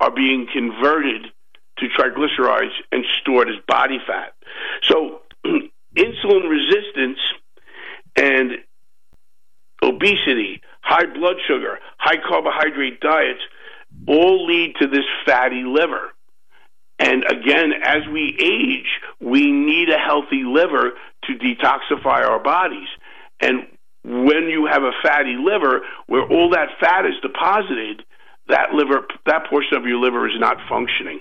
are 0.00 0.10
being 0.10 0.46
converted 0.52 1.26
to 1.78 1.88
triglycerides 1.88 2.74
and 2.90 3.04
stored 3.20 3.48
as 3.48 3.56
body 3.66 3.98
fat. 4.06 4.34
So 4.88 5.22
insulin 5.96 6.48
resistance 6.48 7.18
and 8.16 8.52
obesity, 9.82 10.60
high 10.82 11.06
blood 11.06 11.36
sugar, 11.46 11.78
high 11.98 12.18
carbohydrate 12.28 13.00
diets 13.00 13.40
all 14.06 14.46
lead 14.46 14.74
to 14.80 14.86
this 14.86 15.04
fatty 15.24 15.62
liver. 15.64 16.12
And 16.98 17.24
again, 17.24 17.72
as 17.82 18.06
we 18.12 18.36
age, 18.40 18.86
we 19.20 19.50
need 19.50 19.88
a 19.88 19.98
healthy 19.98 20.44
liver 20.44 20.92
to 21.24 21.32
detoxify 21.34 22.26
our 22.26 22.42
bodies. 22.42 22.88
And 23.40 23.66
when 24.04 24.48
you 24.48 24.66
have 24.66 24.82
a 24.82 24.92
fatty 25.02 25.36
liver, 25.36 25.82
where 26.06 26.22
all 26.22 26.50
that 26.50 26.68
fat 26.80 27.06
is 27.06 27.14
deposited, 27.22 28.04
that 28.48 28.72
liver, 28.72 29.06
that 29.26 29.46
portion 29.48 29.76
of 29.76 29.84
your 29.84 29.98
liver 29.98 30.28
is 30.28 30.38
not 30.38 30.58
functioning. 30.68 31.20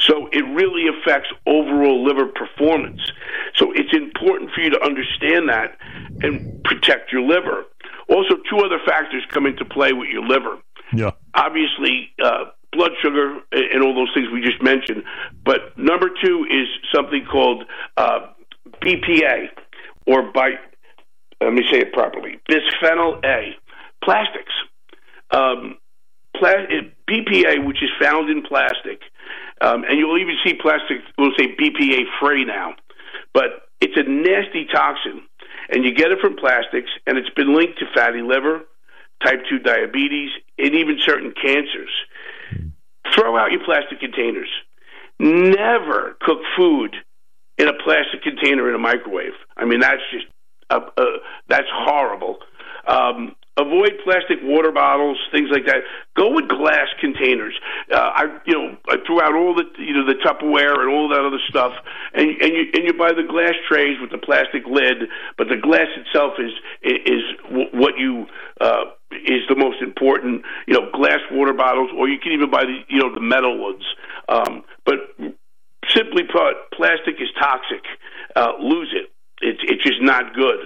So 0.00 0.28
it 0.32 0.42
really 0.42 0.86
affects 0.88 1.28
overall 1.46 2.04
liver 2.04 2.26
performance. 2.26 3.00
So 3.56 3.72
it's 3.72 3.92
important 3.92 4.50
for 4.52 4.60
you 4.60 4.70
to 4.70 4.82
understand 4.82 5.48
that 5.48 5.76
and 6.22 6.62
protect 6.64 7.12
your 7.12 7.22
liver. 7.22 7.64
Also, 8.10 8.34
two 8.50 8.58
other 8.58 8.80
factors 8.84 9.22
come 9.30 9.46
into 9.46 9.64
play 9.64 9.92
with 9.92 10.08
your 10.08 10.26
liver 10.26 10.58
Yeah. 10.92 11.12
obviously 11.34 12.10
uh, 12.22 12.46
blood 12.72 12.92
sugar 13.02 13.38
and 13.52 13.82
all 13.82 13.94
those 13.94 14.10
things 14.14 14.28
we 14.32 14.40
just 14.42 14.62
mentioned. 14.62 15.04
But 15.44 15.76
number 15.78 16.08
two 16.22 16.44
is 16.50 16.66
something 16.94 17.24
called 17.30 17.64
uh, 17.96 18.26
BPA, 18.82 19.48
or 20.06 20.32
by 20.32 20.54
let 21.42 21.52
me 21.54 21.62
say 21.70 21.78
it 21.80 21.92
properly, 21.92 22.38
bisphenol 22.50 23.24
A, 23.24 23.54
plastics. 24.04 24.52
Um, 25.30 25.78
pla- 26.36 26.66
BPA, 27.08 27.64
which 27.66 27.82
is 27.82 27.90
found 28.00 28.28
in 28.28 28.42
plastic, 28.42 29.00
um, 29.60 29.84
and 29.88 29.98
you'll 29.98 30.18
even 30.18 30.34
see 30.44 30.54
plastic. 30.54 30.98
We'll 31.16 31.32
say 31.38 31.54
BPA 31.56 32.02
free 32.20 32.44
now, 32.44 32.74
but 33.32 33.68
it's 33.80 33.96
a 33.96 34.02
nasty 34.02 34.66
toxin, 34.72 35.22
and 35.70 35.84
you 35.84 35.94
get 35.94 36.10
it 36.10 36.18
from 36.20 36.36
plastics, 36.36 36.90
and 37.06 37.16
it's 37.16 37.30
been 37.30 37.54
linked 37.54 37.78
to 37.78 37.86
fatty 37.94 38.22
liver, 38.22 38.62
type 39.24 39.40
2 39.48 39.60
diabetes, 39.60 40.30
and 40.58 40.74
even 40.74 40.98
certain 41.04 41.32
cancers. 41.32 41.90
Throw 43.14 43.36
out 43.36 43.50
your 43.50 43.64
plastic 43.64 44.00
containers. 44.00 44.48
Never 45.18 46.16
cook 46.20 46.40
food 46.56 46.96
in 47.58 47.68
a 47.68 47.72
plastic 47.74 48.22
container 48.22 48.68
in 48.68 48.74
a 48.74 48.78
microwave. 48.78 49.34
I 49.56 49.64
mean, 49.64 49.80
that's 49.80 50.02
just 50.12 50.26
uh, 50.70 50.80
uh, 50.96 51.04
that's 51.48 51.66
horrible. 51.70 52.38
Um, 52.86 53.34
avoid 53.56 53.92
plastic 54.04 54.38
water 54.42 54.72
bottles, 54.72 55.18
things 55.32 55.48
like 55.50 55.66
that. 55.66 55.82
Go 56.16 56.34
with 56.34 56.48
glass 56.48 56.88
containers. 57.00 57.54
Uh, 57.92 57.98
I, 57.98 58.22
you 58.46 58.54
know, 58.54 58.76
I 58.88 58.96
threw 59.06 59.20
out 59.20 59.34
all 59.34 59.54
the, 59.54 59.64
you 59.78 59.92
know, 59.92 60.06
the 60.06 60.14
Tupperware 60.14 60.78
and 60.80 60.88
all 60.90 61.08
that 61.08 61.20
other 61.20 61.40
stuff, 61.48 61.72
and 62.14 62.28
and 62.28 62.52
you 62.54 62.64
and 62.74 62.84
you 62.86 62.92
buy 62.94 63.12
the 63.12 63.26
glass 63.28 63.54
trays 63.68 64.00
with 64.00 64.10
the 64.10 64.18
plastic 64.18 64.62
lid, 64.66 65.08
but 65.36 65.48
the 65.48 65.56
glass 65.56 65.88
itself 65.96 66.34
is 66.38 66.52
is 66.82 67.22
what 67.72 67.98
you 67.98 68.26
uh, 68.60 68.84
is 69.12 69.42
the 69.48 69.56
most 69.56 69.82
important. 69.82 70.42
You 70.66 70.74
know, 70.74 70.90
glass 70.92 71.20
water 71.30 71.52
bottles, 71.52 71.90
or 71.96 72.08
you 72.08 72.18
can 72.18 72.32
even 72.32 72.50
buy 72.50 72.64
the 72.64 72.78
you 72.88 73.00
know 73.00 73.12
the 73.14 73.20
metal 73.20 73.58
ones. 73.58 73.84
Um, 74.28 74.62
but 74.84 74.98
simply 75.88 76.22
put, 76.24 76.70
plastic 76.72 77.16
is 77.20 77.28
toxic. 77.38 77.84
Uh, 78.36 78.52
lose 78.60 78.94
it. 78.94 79.10
It's 79.40 79.60
it's 79.64 79.82
just 79.82 80.02
not 80.02 80.34
good. 80.34 80.58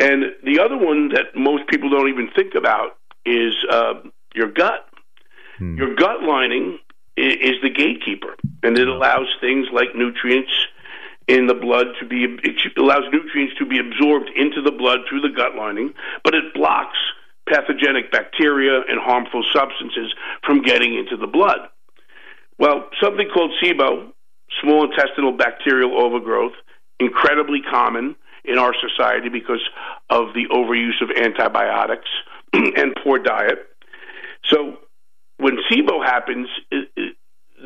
And 0.00 0.32
the 0.42 0.60
other 0.60 0.78
one 0.78 1.10
that 1.10 1.36
most 1.36 1.68
people 1.68 1.90
don't 1.90 2.08
even 2.08 2.30
think 2.34 2.54
about 2.56 2.96
is 3.26 3.54
uh, 3.70 3.94
your 4.34 4.50
gut. 4.50 4.88
Your 5.76 5.94
gut 5.94 6.22
lining 6.22 6.78
is, 7.18 7.34
is 7.52 7.54
the 7.62 7.68
gatekeeper, 7.68 8.34
and 8.62 8.78
it 8.78 8.88
allows 8.88 9.28
things 9.42 9.66
like 9.72 9.94
nutrients 9.94 10.52
in 11.28 11.46
the 11.46 11.54
blood 11.54 11.88
to 12.00 12.06
be 12.06 12.24
it 12.42 12.56
allows 12.78 13.04
nutrients 13.12 13.54
to 13.58 13.66
be 13.66 13.78
absorbed 13.78 14.30
into 14.34 14.62
the 14.62 14.72
blood 14.72 15.00
through 15.06 15.20
the 15.20 15.28
gut 15.28 15.54
lining, 15.54 15.92
but 16.24 16.34
it 16.34 16.54
blocks 16.54 16.96
pathogenic 17.46 18.10
bacteria 18.10 18.80
and 18.88 18.98
harmful 18.98 19.44
substances 19.52 20.14
from 20.44 20.62
getting 20.62 20.96
into 20.96 21.16
the 21.16 21.26
blood. 21.26 21.58
Well, 22.58 22.88
something 23.02 23.28
called 23.32 23.52
SIBO, 23.62 24.12
small 24.62 24.90
intestinal 24.90 25.36
bacterial 25.36 26.00
overgrowth, 26.00 26.52
incredibly 26.98 27.60
common 27.60 28.16
in 28.44 28.58
our 28.58 28.74
society 28.74 29.28
because 29.28 29.62
of 30.08 30.34
the 30.34 30.46
overuse 30.50 31.00
of 31.02 31.10
antibiotics 31.10 32.08
and 32.52 32.96
poor 33.02 33.18
diet. 33.18 33.58
So 34.48 34.78
when 35.38 35.58
SIBO 35.70 36.04
happens, 36.04 36.48
it, 36.70 36.88
it, 36.96 37.16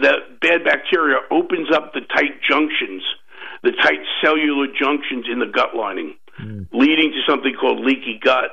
the 0.00 0.18
bad 0.40 0.64
bacteria 0.64 1.18
opens 1.30 1.68
up 1.72 1.92
the 1.92 2.00
tight 2.00 2.42
junctions, 2.48 3.02
the 3.62 3.72
tight 3.72 4.00
cellular 4.22 4.66
junctions 4.78 5.26
in 5.30 5.38
the 5.38 5.46
gut 5.46 5.76
lining, 5.76 6.16
leading 6.72 7.12
to 7.12 7.20
something 7.28 7.54
called 7.58 7.84
leaky 7.84 8.18
gut. 8.22 8.50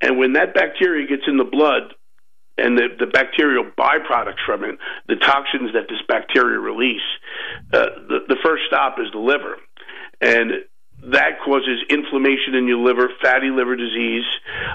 And 0.00 0.18
when 0.18 0.32
that 0.34 0.54
bacteria 0.54 1.06
gets 1.06 1.22
in 1.26 1.36
the 1.36 1.44
blood, 1.44 1.94
and 2.56 2.78
the, 2.78 2.88
the 2.98 3.06
bacterial 3.06 3.64
byproducts 3.64 4.44
from 4.46 4.62
it, 4.64 4.78
the 5.08 5.16
toxins 5.16 5.72
that 5.72 5.88
this 5.88 5.98
bacteria 6.06 6.58
release, 6.58 7.02
uh, 7.72 7.86
the, 8.08 8.18
the 8.28 8.36
first 8.44 8.62
stop 8.68 8.96
is 9.00 9.06
the 9.12 9.18
liver. 9.18 9.56
And 10.20 10.52
that 11.12 11.40
causes 11.44 11.82
inflammation 11.90 12.54
in 12.54 12.66
your 12.66 12.78
liver, 12.78 13.08
fatty 13.22 13.50
liver 13.50 13.76
disease. 13.76 14.24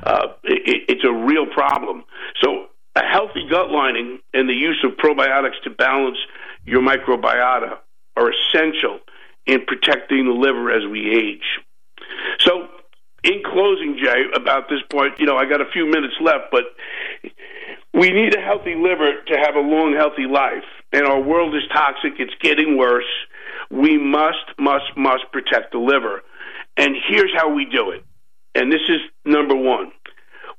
Uh, 0.04 0.28
it, 0.44 0.86
it's 0.90 1.04
a 1.04 1.12
real 1.12 1.46
problem. 1.48 2.04
So, 2.42 2.68
a 2.96 3.04
healthy 3.04 3.48
gut 3.50 3.70
lining 3.70 4.20
and 4.34 4.50
the 4.50 4.54
use 4.54 4.84
of 4.84 4.98
probiotics 4.98 5.62
to 5.64 5.70
balance 5.70 6.18
your 6.66 6.82
microbiota 6.82 7.78
are 8.18 8.32
essential 8.32 9.00
in 9.46 9.66
protecting 9.66 10.26
the 10.26 10.34
liver 10.34 10.72
as 10.72 10.86
we 10.90 11.10
age. 11.10 11.60
So, 12.40 12.68
in 13.24 13.42
closing, 13.44 14.00
Jay, 14.02 14.26
about 14.34 14.70
this 14.70 14.80
point, 14.90 15.20
you 15.20 15.26
know, 15.26 15.38
I 15.38 15.46
got 15.46 15.62
a 15.62 15.70
few 15.72 15.86
minutes 15.86 16.16
left, 16.22 16.46
but 16.52 16.64
we 17.94 18.12
need 18.12 18.36
a 18.36 18.42
healthy 18.42 18.76
liver 18.76 19.22
to 19.28 19.38
have 19.38 19.56
a 19.56 19.60
long, 19.60 19.94
healthy 19.98 20.26
life. 20.26 20.64
And 20.92 21.06
our 21.06 21.22
world 21.22 21.56
is 21.56 21.64
toxic. 21.74 22.14
It's 22.20 22.34
getting 22.42 22.78
worse. 22.78 23.06
We 23.70 23.98
must, 23.98 24.58
must, 24.58 24.98
must 24.98 25.32
protect 25.32 25.72
the 25.72 25.80
liver. 25.80 26.22
And 26.78 26.96
here's 27.08 27.32
how 27.36 27.54
we 27.54 27.66
do 27.66 27.92
it. 27.92 28.04
And 28.56 28.72
this 28.72 28.82
is 28.90 29.00
number 29.26 29.56
one. 29.56 29.92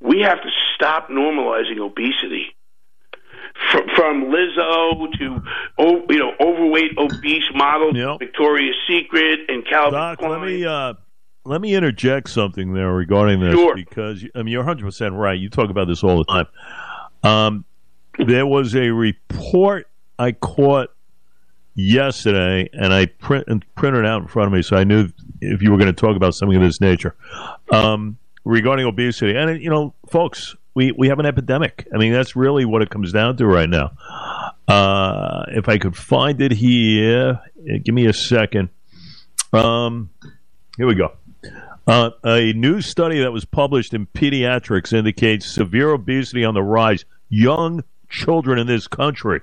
We 0.01 0.21
have 0.21 0.41
to 0.43 0.49
stop 0.75 1.09
normalizing 1.09 1.79
obesity. 1.79 2.55
From, 3.71 3.83
from 3.95 4.25
Lizzo 4.27 5.13
to 5.19 5.43
oh, 5.77 6.07
you 6.09 6.19
know 6.19 6.33
overweight 6.41 6.97
obese 6.97 7.45
models, 7.53 7.95
yep. 7.95 8.19
Victoria's 8.19 8.77
Secret 8.89 9.41
and 9.49 9.67
Calvin 9.67 9.93
Doc, 9.93 10.19
Klein. 10.19 10.31
let 10.31 10.41
me 10.41 10.65
uh, 10.65 10.95
let 11.45 11.61
me 11.61 11.75
interject 11.75 12.31
something 12.31 12.73
there 12.73 12.93
regarding 12.93 13.41
this 13.41 13.55
sure. 13.55 13.75
because 13.75 14.25
I 14.35 14.39
mean 14.39 14.49
you're 14.49 14.63
100 14.63 14.85
percent 14.85 15.15
right. 15.15 15.39
You 15.39 15.51
talk 15.51 15.69
about 15.69 15.89
this 15.89 16.03
all 16.03 16.19
the 16.19 16.25
time. 16.25 16.47
Um, 17.23 17.65
there 18.19 18.47
was 18.47 18.75
a 18.75 18.91
report 18.91 19.89
I 20.19 20.33
caught 20.33 20.91
yesterday, 21.75 22.69
and 22.73 22.93
I 22.93 23.07
print 23.07 23.47
and 23.49 23.65
printed 23.75 24.07
out 24.07 24.23
in 24.23 24.29
front 24.29 24.49
of 24.49 24.53
me, 24.53 24.63
so 24.63 24.77
I 24.77 24.85
knew 24.85 25.09
if 25.41 25.63
you 25.63 25.71
were 25.71 25.79
going 25.79 25.93
to 25.95 26.01
talk 26.01 26.17
about 26.17 26.35
something 26.35 26.57
of 26.57 26.63
this 26.63 26.81
nature 26.81 27.15
um, 27.73 28.19
regarding 28.45 28.87
obesity. 28.87 29.37
And 29.37 29.61
you 29.63 29.71
know, 29.71 29.95
folks, 30.09 30.57
we 30.75 30.93
we 30.93 31.09
have 31.09 31.19
an 31.19 31.27
epidemic. 31.27 31.87
I 31.95 31.99
mean, 31.99 32.13
that's 32.13 32.37
really 32.37 32.65
what 32.65 32.83
it 32.83 32.91
comes 32.91 33.13
down 33.13 33.37
to 33.39 33.47
right 33.47 33.69
now. 33.69 33.93
Uh, 34.69 35.45
if 35.49 35.69
I 35.69 35.79
could 35.79 35.97
find 35.97 36.41
it 36.41 36.53
here, 36.53 37.41
give 37.83 37.95
me 37.95 38.07
a 38.07 38.13
second. 38.13 38.69
Um, 39.53 40.11
here 40.77 40.87
we 40.87 40.95
go. 40.95 41.13
Uh, 41.87 42.11
a 42.25 42.53
new 42.53 42.81
study 42.81 43.21
that 43.21 43.33
was 43.33 43.45
published 43.45 43.95
in 43.95 44.07
Pediatrics 44.07 44.93
indicates 44.93 45.47
severe 45.47 45.91
obesity 45.91 46.45
on 46.45 46.55
the 46.55 46.63
rise. 46.63 47.05
Young 47.29 47.83
children 48.09 48.59
in 48.59 48.67
this 48.67 48.87
country. 48.87 49.41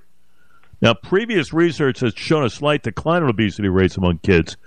Now, 0.81 0.93
previous 0.93 1.53
research 1.53 2.01
has 2.01 2.13
shown 2.15 2.43
a 2.43 2.50
slight 2.50 2.84
decline 2.84 3.24
in 3.24 3.29
obesity 3.29 3.67
rates 3.67 3.98
among 3.98 4.19
kids 4.19 4.57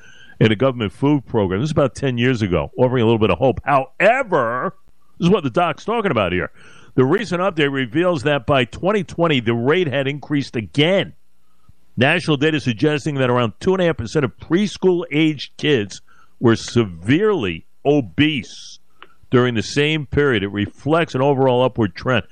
in 0.41 0.51
a 0.51 0.57
government 0.57 0.93
food 0.93 1.25
program. 1.27 1.61
This 1.61 1.69
is 1.69 1.73
about 1.73 1.95
10 1.95 2.19
years 2.19 2.43
ago, 2.43 2.73
offering 2.77 3.03
a 3.03 3.07
little 3.07 3.19
bit 3.19 3.31
of 3.31 3.39
hope. 3.39 3.61
However, 3.65 4.75
this 5.19 5.27
is 5.27 5.31
what 5.31 5.45
the 5.45 5.51
doc's 5.51 5.85
talking 5.85 6.11
about 6.11 6.33
here. 6.33 6.51
The 6.97 7.05
recent 7.05 7.41
update 7.41 7.73
reveals 7.73 8.25
that 8.25 8.47
by 8.47 8.65
2020, 8.65 9.41
the 9.41 9.55
rate 9.55 9.87
had 9.87 10.09
increased 10.09 10.57
again. 10.57 11.13
National 11.97 12.37
data 12.37 12.59
suggesting 12.59 13.17
that 13.17 13.31
around 13.31 13.53
2.5% 13.61 14.25
of 14.25 14.37
preschool 14.39 15.05
aged 15.13 15.57
kids 15.59 16.01
were 16.41 16.57
severely 16.57 17.67
obese 17.85 18.81
during 19.31 19.55
the 19.55 19.63
same 19.63 20.07
period. 20.07 20.43
It 20.43 20.49
reflects 20.49 21.15
an 21.15 21.23
overall 21.23 21.63
upward 21.63 21.95
trend. 21.95 22.25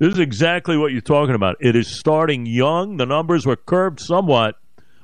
This 0.00 0.14
is 0.14 0.18
exactly 0.18 0.78
what 0.78 0.92
you're 0.92 1.02
talking 1.02 1.34
about. 1.34 1.56
It 1.60 1.76
is 1.76 1.86
starting 1.86 2.46
young. 2.46 2.96
The 2.96 3.04
numbers 3.04 3.44
were 3.44 3.56
curbed 3.56 4.00
somewhat 4.00 4.56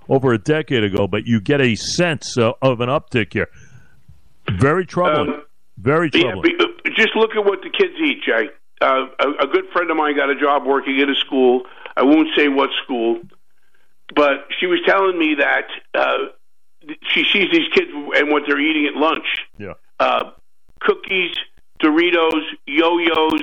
over 0.08 0.32
a 0.32 0.38
decade 0.38 0.84
ago, 0.84 1.06
but 1.06 1.26
you 1.26 1.38
get 1.38 1.60
a 1.60 1.74
sense 1.74 2.38
uh, 2.38 2.52
of 2.62 2.80
an 2.80 2.88
uptick 2.88 3.34
here. 3.34 3.48
Very 4.58 4.86
troubling. 4.86 5.34
Um, 5.34 5.42
Very 5.76 6.10
troubling. 6.10 6.54
Yeah, 6.58 6.66
uh, 6.66 6.90
just 6.96 7.14
look 7.14 7.32
at 7.36 7.44
what 7.44 7.60
the 7.60 7.68
kids 7.68 7.92
eat, 8.02 8.22
Jay. 8.24 8.48
Uh, 8.80 9.06
a, 9.20 9.44
a 9.44 9.46
good 9.46 9.66
friend 9.70 9.90
of 9.90 9.98
mine 9.98 10.16
got 10.16 10.30
a 10.30 10.40
job 10.40 10.64
working 10.64 10.98
at 11.02 11.10
a 11.10 11.14
school. 11.16 11.64
I 11.94 12.02
won't 12.02 12.28
say 12.34 12.48
what 12.48 12.70
school, 12.82 13.20
but 14.14 14.46
she 14.58 14.66
was 14.66 14.80
telling 14.86 15.18
me 15.18 15.34
that 15.38 15.66
uh, 15.94 16.16
she 17.12 17.24
sees 17.24 17.50
these 17.52 17.68
kids 17.74 17.90
and 17.92 18.30
what 18.30 18.44
they're 18.46 18.60
eating 18.60 18.86
at 18.86 18.94
lunch. 18.94 19.26
Yeah. 19.58 19.74
Uh, 20.00 20.30
cookies, 20.80 21.34
Doritos, 21.82 22.44
yo-yos, 22.66 23.42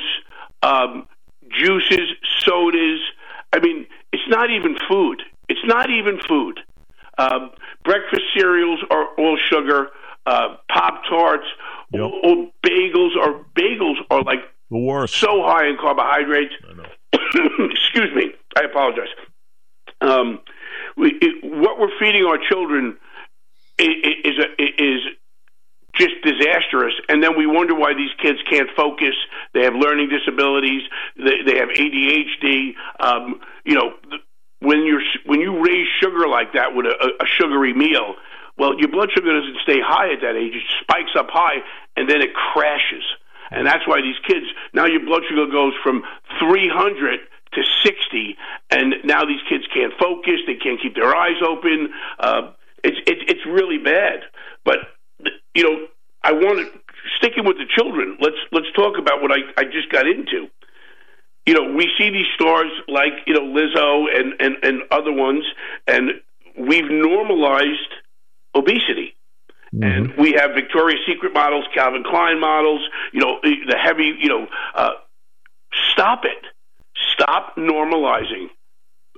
um, 0.64 1.08
juices, 1.64 2.10
sodas. 2.40 3.00
I 3.52 3.60
mean, 3.60 3.86
it's 4.12 4.28
not 4.28 4.50
even 4.50 4.76
food. 4.88 5.24
It's 5.50 5.64
not 5.66 5.90
even 5.90 6.20
food. 6.28 6.60
Um, 7.18 7.52
breakfast 7.84 8.24
cereals 8.36 8.80
are 8.90 9.08
all 9.18 9.38
sugar. 9.38 9.90
Uh, 10.26 10.56
Pop 10.72 11.04
tarts, 11.10 11.46
yep. 11.92 12.02
all, 12.02 12.20
all 12.24 12.48
bagels 12.66 13.18
are 13.22 13.44
bagels 13.56 13.98
are 14.10 14.24
like 14.24 14.40
the 14.72 14.78
worst. 14.78 15.16
So 15.16 15.44
high 15.44 15.68
in 15.68 15.78
carbohydrates. 15.78 16.54
Excuse 17.14 18.16
me. 18.16 18.32
I 18.56 18.62
apologize. 18.62 19.10
Um, 20.00 20.40
we, 20.96 21.18
it, 21.22 21.44
what 21.44 21.80
we're 21.80 21.92
feeding 22.00 22.24
our 22.24 22.38
children 22.38 22.98
is 23.78 24.36
a, 24.40 24.82
is 24.82 25.02
just 25.96 26.14
disastrous. 26.24 26.94
And 27.08 27.22
then 27.22 27.38
we 27.38 27.46
wonder 27.46 27.76
why 27.76 27.94
these 27.94 28.12
kids 28.22 28.40
can't 28.50 28.70
focus. 28.76 29.16
They 29.54 29.64
have 29.64 29.76
learning 29.76 30.10
disabilities. 30.10 30.82
They, 31.18 31.44
they 31.46 31.58
have 31.60 31.70
ADHD. 31.70 32.74
Um, 33.00 33.42
you 33.64 33.76
know, 33.76 33.94
when 34.60 34.86
you're 34.86 35.02
when 35.26 35.42
you 35.42 35.64
raise 35.64 35.88
sugar 36.02 36.28
like 36.28 36.54
that 36.54 36.76
with 36.76 36.86
a, 36.86 37.24
a 37.24 37.26
sugary 37.38 37.74
meal, 37.74 38.16
well, 38.58 38.78
your 38.80 38.90
blood 38.90 39.10
sugar 39.14 39.34
doesn't 39.34 39.58
stay 39.64 39.80
high 39.84 40.14
at 40.14 40.22
that 40.22 40.36
age. 40.36 40.54
It 40.56 40.64
spikes 40.82 41.12
up 41.18 41.28
high, 41.30 41.62
and 41.96 42.10
then 42.10 42.22
it 42.22 42.34
crashes. 42.34 43.04
And 43.52 43.68
that's 43.68 43.88
why 43.88 44.02
these 44.02 44.18
kids 44.28 44.46
now 44.74 44.86
your 44.86 45.06
blood 45.06 45.24
sugar 45.30 45.46
goes 45.52 45.74
from 45.84 46.04
300 46.40 47.20
to 47.54 47.62
60, 47.84 48.38
and 48.72 48.96
now 49.04 49.26
these 49.26 49.42
kids 49.48 49.64
can't 49.74 49.94
focus. 50.00 50.42
They 50.48 50.56
can't 50.56 50.82
keep 50.82 50.96
their 50.96 51.16
eyes 51.16 51.38
open. 51.46 51.90
Uh, 52.20 52.52
it's 52.84 52.98
it's 53.06 53.22
it's 53.28 53.46
really 53.46 53.78
bad. 53.78 54.22
But 54.66 54.80
you 55.54 55.64
know, 55.64 55.88
I 56.24 56.32
want 56.32 56.60
to 56.60 56.80
sticking 57.18 57.46
with 57.46 57.58
the 57.58 57.66
children. 57.76 58.18
Let's 58.20 58.38
let's 58.52 58.72
talk 58.76 58.98
about 58.98 59.22
what 59.22 59.32
I 59.32 59.40
I 59.58 59.66
just 59.66 59.90
got 59.92 60.08
into. 60.08 60.48
You 61.46 61.54
know, 61.54 61.74
we 61.74 61.92
see 61.98 62.10
these 62.10 62.28
stars 62.36 62.72
like 62.88 63.14
you 63.28 63.34
know 63.34 63.42
Lizzo 63.42 64.06
and 64.16 64.34
and 64.40 64.56
and 64.64 64.82
other 64.92 65.12
ones, 65.12 65.44
and 65.88 66.22
we've 66.58 66.90
normalized 66.90 67.92
obesity. 68.56 69.16
Mm-hmm. 69.74 69.84
And 69.84 70.18
we 70.18 70.34
have 70.34 70.52
Victoria's 70.54 71.02
Secret 71.08 71.34
models, 71.34 71.66
Calvin 71.74 72.04
Klein 72.04 72.40
models, 72.40 72.82
you 73.12 73.20
know, 73.20 73.40
the 73.42 73.76
heavy, 73.76 74.14
you 74.20 74.30
know, 74.30 74.48
uh, 74.76 74.92
stop 75.92 76.26
it. 76.26 76.46
Stop 77.12 77.56
normalizing 77.58 78.50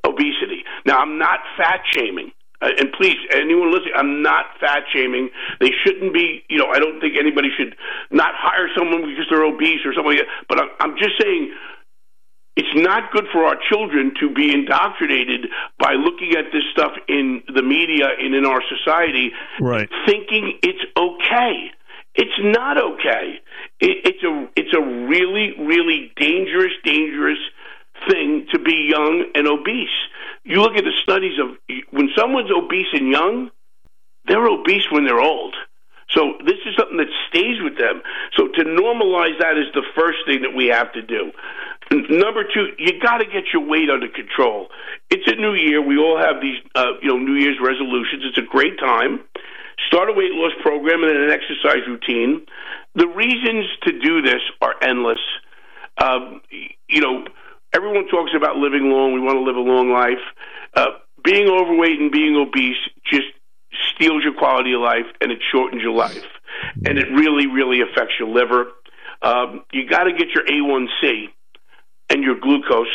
obesity. 0.06 0.63
Now, 0.86 1.00
I'm 1.00 1.17
not 1.17 1.39
fat 1.58 1.82
shaming. 1.91 2.32
Uh, 2.62 2.70
and 2.78 2.91
please, 2.98 3.18
anyone 3.32 3.72
listening, 3.72 3.94
I'm 3.96 4.22
not 4.22 4.46
fat 4.60 4.84
shaming. 4.94 5.30
They 5.60 5.72
shouldn't 5.84 6.13
be, 6.13 6.44
you 6.50 6.58
know, 6.58 6.68
I 6.68 6.80
don't 6.80 7.00
think 7.00 7.15
anybody 7.20 7.50
should 7.58 7.76
not 8.12 8.34
hire 8.36 8.70
someone 8.78 9.02
because 9.02 9.26
they're 9.30 9.44
obese 9.44 9.86
or 9.86 9.94
something 9.94 10.18
like 10.18 10.26
that. 10.26 10.46
But 10.48 10.60
I'm, 10.60 10.70
I'm 10.80 10.98
just 10.98 11.20
saying 11.20 11.54
it's 12.56 12.76
not 12.76 13.12
good 13.12 13.26
for 13.34 13.46
our 13.46 13.58
children 13.70 14.13
to 14.22 14.34
be 14.34 14.54
indoctrinated 14.54 15.48
by 15.78 15.94
looking 15.94 16.36
at 16.38 16.46
this 16.54 16.63
stuff 16.72 16.94
in 17.08 17.44
the 17.54 17.62
media 17.62 18.08
and 18.18 18.34
in 18.34 18.46
our 18.46 18.62
society, 18.70 19.32
right. 19.60 19.89
thinking 20.06 20.58
it's 20.63 20.84
okay. 20.98 21.72
It's 22.15 22.39
not 22.39 22.78
okay. 22.78 23.39
It, 23.82 23.98
it's 24.06 24.24
a 24.24 24.48
it's 24.56 24.74
a 24.74 24.80
really 24.80 25.52
really 25.60 26.13
dangerous 26.15 26.72
dangerous 26.86 27.39
thing 28.10 28.48
to 28.54 28.60
be 28.60 28.89
young 28.89 29.26
and 29.36 29.48
obese. 29.48 29.89
You 30.46 30.62
look 30.62 30.78
at 30.78 30.84
the 30.84 30.94
studies 31.02 31.40
of 31.40 31.58
when 31.92 32.10
someone's 32.16 32.52
obese 32.52 32.94
and 32.94 33.12
young, 33.12 33.50
they're 34.26 34.48
obese 34.48 34.86
when 34.92 35.04
they're 35.04 35.20
old. 35.20 35.56
So 36.10 36.34
this 36.46 36.62
is 36.66 36.76
something 36.78 36.98
that 36.98 37.10
stays 37.30 37.58
with 37.64 37.78
them. 37.78 38.02
So 38.38 38.48
to 38.48 38.64
normalize 38.64 39.40
that 39.40 39.58
is 39.58 39.66
the 39.74 39.84
first 39.98 40.20
thing 40.28 40.44
that 40.44 40.56
we 40.56 40.68
have 40.68 40.94
to 40.94 41.02
do. 41.02 41.32
Number 41.92 42.44
two, 42.44 42.70
you 42.78 43.00
got 43.02 43.18
to 43.18 43.26
get 43.26 43.46
your 43.54 43.66
weight 43.66 43.90
under 43.90 44.08
control. 44.08 44.70
It's 45.10 45.28
a 45.28 45.36
new 45.36 45.54
year. 45.54 45.82
We 45.82 45.98
all 45.98 46.18
have 46.18 46.42
these, 46.42 46.58
uh, 46.76 46.94
you 47.02 47.10
know, 47.10 47.18
New 47.18 47.34
Year's 47.34 47.58
resolutions. 47.62 48.24
It's 48.26 48.38
a 48.38 48.50
great 48.50 48.80
time. 48.80 49.22
Start 49.88 50.10
a 50.10 50.14
weight 50.14 50.32
loss 50.32 50.54
program 50.62 51.04
and 51.04 51.18
an 51.18 51.32
exercise 51.32 51.86
routine. 51.88 52.46
The 52.94 53.08
reasons 53.08 53.66
to 53.84 54.00
do 54.00 54.22
this 54.22 54.42
are 54.62 54.76
endless. 54.82 55.20
Um, 55.98 56.42
you 56.88 57.02
know, 57.02 57.26
everyone 57.76 58.08
talks 58.08 58.32
about 58.36 58.56
living 58.56 58.90
long. 58.90 59.14
We 59.14 59.20
want 59.20 59.38
to 59.38 59.44
live 59.44 59.58
a 59.58 59.60
long 59.60 59.92
life. 59.92 60.24
Uh, 60.74 60.98
being 61.24 61.48
overweight 61.50 62.00
and 62.00 62.12
being 62.12 62.36
obese 62.36 62.78
just 63.06 63.28
steals 63.94 64.24
your 64.24 64.34
quality 64.34 64.74
of 64.74 64.82
life 64.82 65.06
and 65.20 65.32
it 65.32 65.40
shortens 65.52 65.82
your 65.82 65.92
life. 65.92 66.24
And 66.86 66.98
it 66.98 67.08
really, 67.12 67.48
really 67.48 67.82
affects 67.82 68.14
your 68.18 68.30
liver. 68.30 68.68
Um, 69.22 69.66
you 69.74 69.88
got 69.88 70.06
to 70.06 70.14
get 70.14 70.30
your 70.30 70.46
A1C 70.46 71.26
and 72.10 72.24
your 72.24 72.40
glucose 72.40 72.88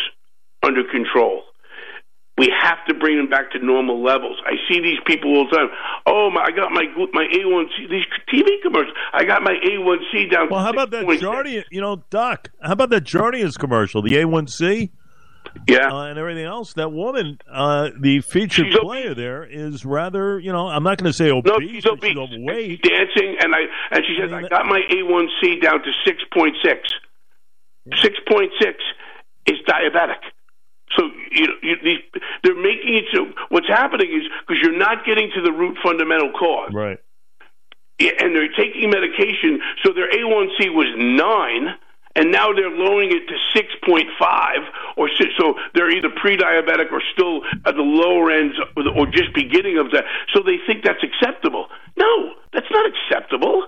under 0.62 0.84
control. 0.84 1.42
We 2.40 2.50
have 2.58 2.78
to 2.88 2.94
bring 2.94 3.18
them 3.18 3.28
back 3.28 3.50
to 3.50 3.58
normal 3.58 4.02
levels. 4.02 4.40
I 4.46 4.52
see 4.66 4.80
these 4.80 4.96
people 5.04 5.36
all 5.36 5.46
the 5.50 5.58
time. 5.58 5.68
Oh, 6.06 6.30
my, 6.30 6.44
I 6.44 6.50
got 6.50 6.72
my 6.72 6.84
my 7.12 7.26
A1C. 7.26 7.90
These 7.90 8.06
TV 8.32 8.62
commercials. 8.62 8.96
I 9.12 9.24
got 9.24 9.42
my 9.42 9.52
A1C 9.52 10.32
down. 10.32 10.48
Well, 10.50 10.60
how 10.60 10.70
about 10.70 10.90
that 10.92 11.04
Jardiance? 11.04 11.66
You 11.70 11.82
know, 11.82 12.02
Doc. 12.08 12.50
How 12.62 12.72
about 12.72 12.88
that 12.90 13.04
Jardiance 13.04 13.58
commercial? 13.58 14.00
The 14.00 14.12
A1C. 14.12 14.88
Yeah, 15.68 15.92
uh, 15.92 16.04
and 16.04 16.18
everything 16.18 16.46
else. 16.46 16.72
That 16.72 16.92
woman, 16.92 17.38
uh, 17.52 17.90
the 18.00 18.22
featured 18.22 18.68
she's 18.68 18.78
player 18.78 19.14
there, 19.14 19.44
is 19.44 19.84
rather, 19.84 20.38
you 20.38 20.50
know, 20.50 20.68
I'm 20.68 20.82
not 20.82 20.96
going 20.96 21.12
to 21.12 21.16
say 21.16 21.30
obese, 21.30 21.52
no, 21.52 21.60
she's, 21.60 21.84
obese. 21.84 22.10
she's 22.10 22.18
overweight, 22.18 22.82
dancing, 22.82 23.36
and 23.38 23.54
I 23.54 23.60
and 23.90 24.04
she 24.06 24.16
says 24.18 24.32
I, 24.32 24.36
mean, 24.36 24.46
I 24.46 24.48
got 24.48 24.64
my 24.64 24.80
A1C 24.90 25.60
down 25.60 25.82
to 25.82 25.90
six 26.06 26.22
point 26.32 26.56
six. 26.64 26.88
Six 28.00 28.14
point 28.26 28.52
six 28.58 28.78
is 29.46 29.56
diabetic. 29.68 30.20
You 31.30 31.46
know, 31.46 31.54
you, 31.62 31.76
these, 31.82 31.98
they're 32.42 32.60
making 32.60 32.94
it 32.96 33.04
so. 33.12 33.26
What's 33.48 33.68
happening 33.68 34.08
is 34.10 34.22
because 34.46 34.60
you're 34.62 34.76
not 34.76 35.04
getting 35.04 35.30
to 35.34 35.42
the 35.42 35.52
root 35.52 35.76
fundamental 35.82 36.32
cause, 36.32 36.72
right? 36.72 36.98
And 38.00 38.34
they're 38.34 38.52
taking 38.56 38.90
medication, 38.90 39.60
so 39.84 39.92
their 39.92 40.10
A1C 40.10 40.72
was 40.72 40.88
nine, 40.96 41.76
and 42.16 42.32
now 42.32 42.52
they're 42.52 42.70
lowering 42.70 43.10
it 43.10 43.28
to 43.28 43.36
six 43.54 43.68
point 43.86 44.08
five, 44.18 44.60
or 44.96 45.08
six, 45.18 45.30
so 45.38 45.54
they're 45.74 45.90
either 45.90 46.08
pre-diabetic 46.16 46.90
or 46.90 47.02
still 47.12 47.42
at 47.66 47.76
the 47.76 47.82
lower 47.82 48.30
ends, 48.30 48.56
or 48.96 49.06
just 49.06 49.34
beginning 49.34 49.78
of 49.78 49.90
that. 49.92 50.04
So 50.32 50.42
they 50.42 50.56
think 50.66 50.82
that's 50.82 51.04
acceptable. 51.04 51.66
No, 51.96 52.32
that's 52.52 52.70
not 52.70 52.90
acceptable. 52.90 53.66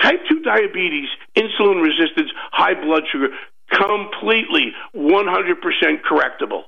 Type 0.00 0.20
2 0.28 0.42
diabetes, 0.42 1.08
insulin 1.36 1.82
resistance, 1.82 2.30
high 2.52 2.74
blood 2.74 3.04
sugar, 3.10 3.28
completely 3.72 4.72
100% 4.94 5.54
correctable. 6.08 6.64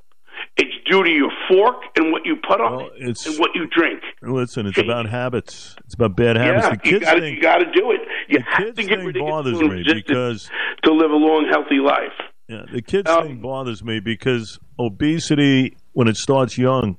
It's 0.56 0.74
due 0.90 1.04
to 1.04 1.10
your 1.10 1.30
fork 1.48 1.76
and 1.96 2.10
what 2.12 2.24
you 2.24 2.36
put 2.36 2.60
on 2.60 2.76
well, 2.76 2.90
it 2.96 3.26
and 3.26 3.38
what 3.38 3.50
you 3.54 3.66
drink. 3.66 4.02
Listen, 4.22 4.66
it's 4.66 4.76
Change. 4.76 4.88
about 4.88 5.08
habits. 5.08 5.76
It's 5.84 5.94
about 5.94 6.16
bad 6.16 6.36
habits. 6.36 6.64
Yeah, 6.64 6.70
the 6.70 6.76
kids 6.76 6.92
you 6.92 7.00
gotta, 7.00 7.20
think, 7.20 7.36
you 7.36 7.42
got 7.42 7.58
to 7.58 7.70
do 7.72 7.92
it. 7.92 8.00
You 8.28 8.40
have 8.46 8.74
to 8.74 8.84
get 8.84 8.98
rid 8.98 9.16
of 9.16 9.20
bothers 9.20 9.60
me 9.60 9.84
because 9.84 10.50
to 10.82 10.92
live 10.92 11.10
a 11.10 11.14
long, 11.14 11.46
healthy 11.50 11.78
life. 11.78 12.12
Yeah, 12.48 12.62
the 12.72 12.82
kids 12.82 13.10
um, 13.10 13.24
thing 13.24 13.40
bothers 13.40 13.84
me 13.84 14.00
because 14.00 14.58
obesity, 14.78 15.76
when 15.92 16.08
it 16.08 16.16
starts 16.16 16.56
young, 16.56 16.96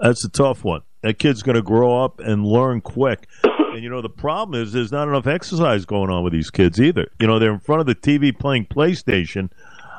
that's 0.00 0.24
a 0.24 0.28
tough 0.28 0.64
one. 0.64 0.82
That 1.02 1.18
kid's 1.18 1.42
going 1.42 1.56
to 1.56 1.62
grow 1.62 2.04
up 2.04 2.20
and 2.20 2.44
learn 2.44 2.80
quick. 2.80 3.28
And 3.72 3.82
you 3.82 3.88
know 3.88 4.02
the 4.02 4.10
problem 4.10 4.62
is 4.62 4.74
there's 4.74 4.92
not 4.92 5.08
enough 5.08 5.26
exercise 5.26 5.86
going 5.86 6.10
on 6.10 6.22
with 6.22 6.34
these 6.34 6.50
kids 6.50 6.78
either. 6.78 7.08
You 7.18 7.26
know 7.26 7.38
they're 7.38 7.54
in 7.54 7.58
front 7.58 7.80
of 7.80 7.86
the 7.86 7.94
TV 7.94 8.38
playing 8.38 8.66
PlayStation, 8.66 9.48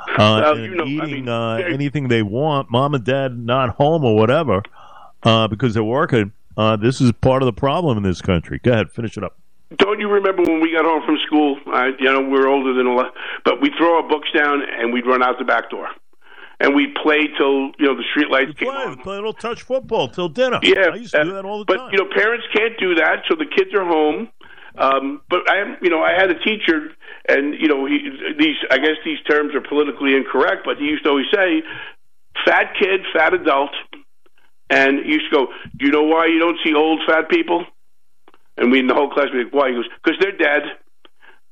uh, 0.10 0.16
well, 0.18 0.54
and 0.54 0.64
you 0.64 0.76
know, 0.76 0.86
eating 0.86 1.02
I 1.02 1.06
mean, 1.06 1.30
uh, 1.30 1.56
anything 1.56 2.08
they 2.08 2.22
want. 2.22 2.72
Mom 2.72 2.94
and 2.94 3.04
dad 3.04 3.38
not 3.38 3.76
home 3.76 4.04
or 4.04 4.16
whatever 4.16 4.62
uh, 5.24 5.48
because 5.48 5.74
they're 5.74 5.84
working. 5.84 6.32
Uh, 6.56 6.76
this 6.76 7.02
is 7.02 7.12
part 7.14 7.42
of 7.42 7.48
the 7.48 7.54
problem 7.54 7.98
in 7.98 8.04
this 8.04 8.22
country. 8.22 8.60
Go 8.64 8.72
ahead, 8.72 8.92
finish 8.92 9.18
it 9.18 9.24
up. 9.24 9.38
Don't 9.78 10.00
you 10.00 10.08
remember 10.08 10.44
when 10.44 10.62
we 10.62 10.72
got 10.72 10.86
home 10.86 11.02
from 11.04 11.18
school? 11.26 11.58
I, 11.68 11.92
you 11.98 12.06
know, 12.06 12.22
we're 12.22 12.48
older 12.48 12.76
than 12.76 12.86
a 12.86 12.94
lot, 12.94 13.14
but 13.44 13.60
we'd 13.60 13.74
throw 13.76 13.98
our 13.98 14.08
books 14.08 14.30
down 14.36 14.62
and 14.62 14.94
we'd 14.94 15.08
run 15.08 15.24
out 15.24 15.40
the 15.40 15.46
back 15.46 15.72
door 15.72 15.88
and 16.60 16.74
we 16.74 16.88
played 17.02 17.32
till 17.38 17.72
you 17.78 17.86
know 17.86 17.96
the 17.96 18.04
street 18.12 18.30
lights 18.30 18.54
came 18.58 18.72
play, 18.72 18.84
on. 18.84 18.98
Play 19.00 19.14
a 19.14 19.18
little 19.18 19.34
touch 19.34 19.62
football 19.62 20.08
till 20.08 20.30
dinner. 20.30 20.60
Yeah, 20.64 20.90
I 20.94 20.96
used 20.96 21.14
to 21.14 21.24
do 21.24 21.34
that 21.34 21.46
all 21.46 21.60
the 21.60 21.66
but, 21.66 21.78
time. 21.78 21.86
But 21.88 21.94
you 21.94 22.00
know, 22.00 22.10
parents 22.14 22.46
can't 22.54 22.78
do 22.80 22.96
that, 22.96 23.24
so 23.30 23.36
the 23.36 23.46
kids 23.46 23.74
are 23.74 23.86
home. 23.86 24.30
Um, 24.76 25.22
but 25.30 25.48
I 25.50 25.58
am, 25.58 25.78
you 25.82 25.90
know, 25.90 26.02
I 26.02 26.14
had 26.14 26.32
a 26.32 26.40
teacher, 26.40 26.94
and 27.28 27.54
you 27.60 27.68
know, 27.68 27.86
he, 27.86 28.10
these 28.38 28.56
I 28.70 28.78
guess 28.78 28.98
these 29.06 29.22
terms 29.30 29.56
are 29.56 29.62
politically 29.62 30.16
incorrect, 30.16 30.64
but 30.66 30.78
he 30.78 30.86
used 30.86 31.04
to 31.04 31.10
always 31.10 31.28
say, 31.34 31.64
"Fat 32.46 32.74
kid, 32.80 33.02
fat 33.14 33.34
adult," 33.34 33.72
and 34.70 35.00
he 35.06 35.14
used 35.14 35.32
to 35.32 35.38
go, 35.38 35.48
"Do 35.78 35.86
you 35.86 35.92
know 35.92 36.04
why 36.04 36.28
you 36.28 36.40
don't 36.40 36.58
see 36.64 36.74
old 36.74 37.02
fat 37.08 37.30
people?" 37.30 37.66
And 38.58 38.72
we 38.72 38.80
in 38.80 38.88
the 38.88 38.94
whole 38.94 39.10
class 39.10 39.28
we 39.34 39.44
like, 39.46 39.54
"Why?" 39.54 39.70
He 39.70 39.76
goes, 39.76 39.90
"Because 40.04 40.20
they're 40.20 40.38
dead." 40.38 40.64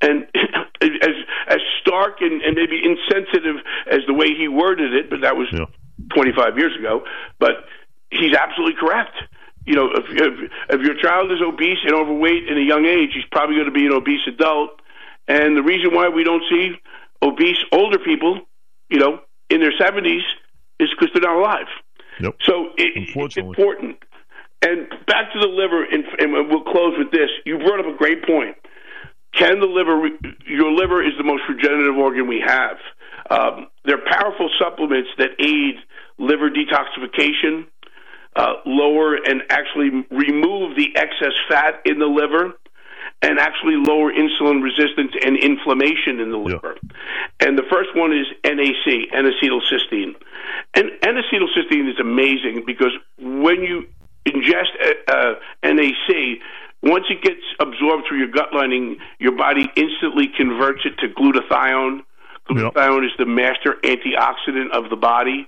and 0.02 0.26
as 0.82 1.16
as 1.48 1.60
stark 1.82 2.22
and, 2.22 2.42
and 2.42 2.56
maybe 2.56 2.82
insensitive 2.84 3.58
as 3.90 4.00
the 4.08 4.14
way 4.14 4.34
he 4.38 4.48
worded 4.48 4.94
it, 4.94 5.10
but 5.10 5.22
that 5.22 5.38
was 5.38 5.48
yeah. 5.54 5.66
25 6.14 6.58
years 6.58 6.76
ago. 6.78 7.04
But 7.40 7.66
he's 8.10 8.34
absolutely 8.34 8.76
correct. 8.80 9.16
You 9.66 9.76
know, 9.76 9.92
if, 9.94 10.06
if 10.10 10.52
if 10.70 10.82
your 10.82 10.96
child 10.96 11.32
is 11.32 11.40
obese 11.42 11.78
and 11.86 11.94
overweight 11.94 12.48
in 12.50 12.58
a 12.58 12.62
young 12.62 12.86
age, 12.86 13.12
he's 13.14 13.26
probably 13.32 13.56
going 13.56 13.68
to 13.68 13.72
be 13.72 13.86
an 13.86 13.94
obese 13.94 14.26
adult. 14.28 14.81
And 15.28 15.56
the 15.56 15.64
reason 15.64 15.94
why 15.94 16.10
we 16.10 16.24
don't 16.24 16.44
see 16.50 16.76
obese 17.22 17.58
older 17.72 18.00
people, 18.00 18.42
you 18.90 19.00
know, 19.00 19.20
in 19.50 19.62
their 19.62 19.74
70s, 19.74 20.22
is 20.80 20.90
because 20.90 21.10
they're 21.14 21.22
not 21.22 21.38
alive. 21.38 21.68
Yep. 22.20 22.36
So 22.42 22.70
it, 22.78 23.10
it's 23.16 23.38
important. 23.38 23.98
And 24.62 24.90
back 25.08 25.34
to 25.34 25.40
the 25.40 25.48
liver, 25.48 25.84
and, 25.84 26.04
and 26.20 26.50
we'll 26.50 26.64
close 26.64 26.94
with 26.98 27.12
this. 27.12 27.30
You 27.46 27.58
brought 27.58 27.80
up 27.80 27.94
a 27.94 27.98
great 27.98 28.26
point 28.26 28.56
can 29.34 29.60
the 29.60 29.66
liver, 29.66 30.10
your 30.46 30.72
liver 30.72 31.02
is 31.02 31.14
the 31.18 31.24
most 31.24 31.44
regenerative 31.48 31.98
organ 31.98 32.28
we 32.28 32.44
have. 32.46 32.78
Um, 33.30 33.68
there 33.86 33.96
are 33.96 34.06
powerful 34.10 34.50
supplements 34.60 35.10
that 35.18 35.30
aid 35.40 35.76
liver 36.18 36.50
detoxification, 36.50 37.66
uh, 38.36 38.54
lower 38.66 39.16
and 39.16 39.42
actually 39.50 39.90
remove 40.12 40.76
the 40.76 40.90
excess 40.96 41.34
fat 41.50 41.76
in 41.86 42.00
the 42.00 42.06
liver, 42.06 42.54
and 43.22 43.40
actually 43.40 43.76
lower 43.76 44.12
insulin 44.12 44.64
resistance 44.64 45.12
and 45.24 45.38
inflammation 45.38 46.20
in 46.20 46.32
the 46.32 46.38
liver. 46.38 46.76
Yeah. 46.82 47.48
And 47.48 47.58
the 47.58 47.64
first 47.70 47.96
one 47.96 48.12
is 48.14 48.26
NAC, 48.44 49.14
N-acetylcysteine. 49.14 50.16
And 50.74 50.92
N-acetylcysteine 51.04 51.90
is 51.90 52.00
amazing 52.00 52.64
because 52.66 52.92
when 53.20 53.62
you 53.62 53.88
ingest 54.26 54.72
uh, 55.08 55.12
uh 55.12 55.34
NAC, 55.64 56.40
once 56.84 57.06
it 57.10 57.22
gets 57.22 57.42
absorbed 57.60 58.06
through 58.08 58.20
your 58.20 58.28
gut 58.28 58.54
lining, 58.54 58.98
your 59.20 59.34
body 59.34 59.70
instantly 59.76 60.28
converts 60.36 60.82
it 60.86 60.98
to 61.00 61.10
glutathione. 61.10 62.02
Glutathione 62.50 63.04
yep. 63.04 63.12
is 63.12 63.18
the 63.20 63.26
master 63.26 63.76
antioxidant 63.84 64.72
of 64.72 64.90
the 64.90 64.96
body. 64.96 65.48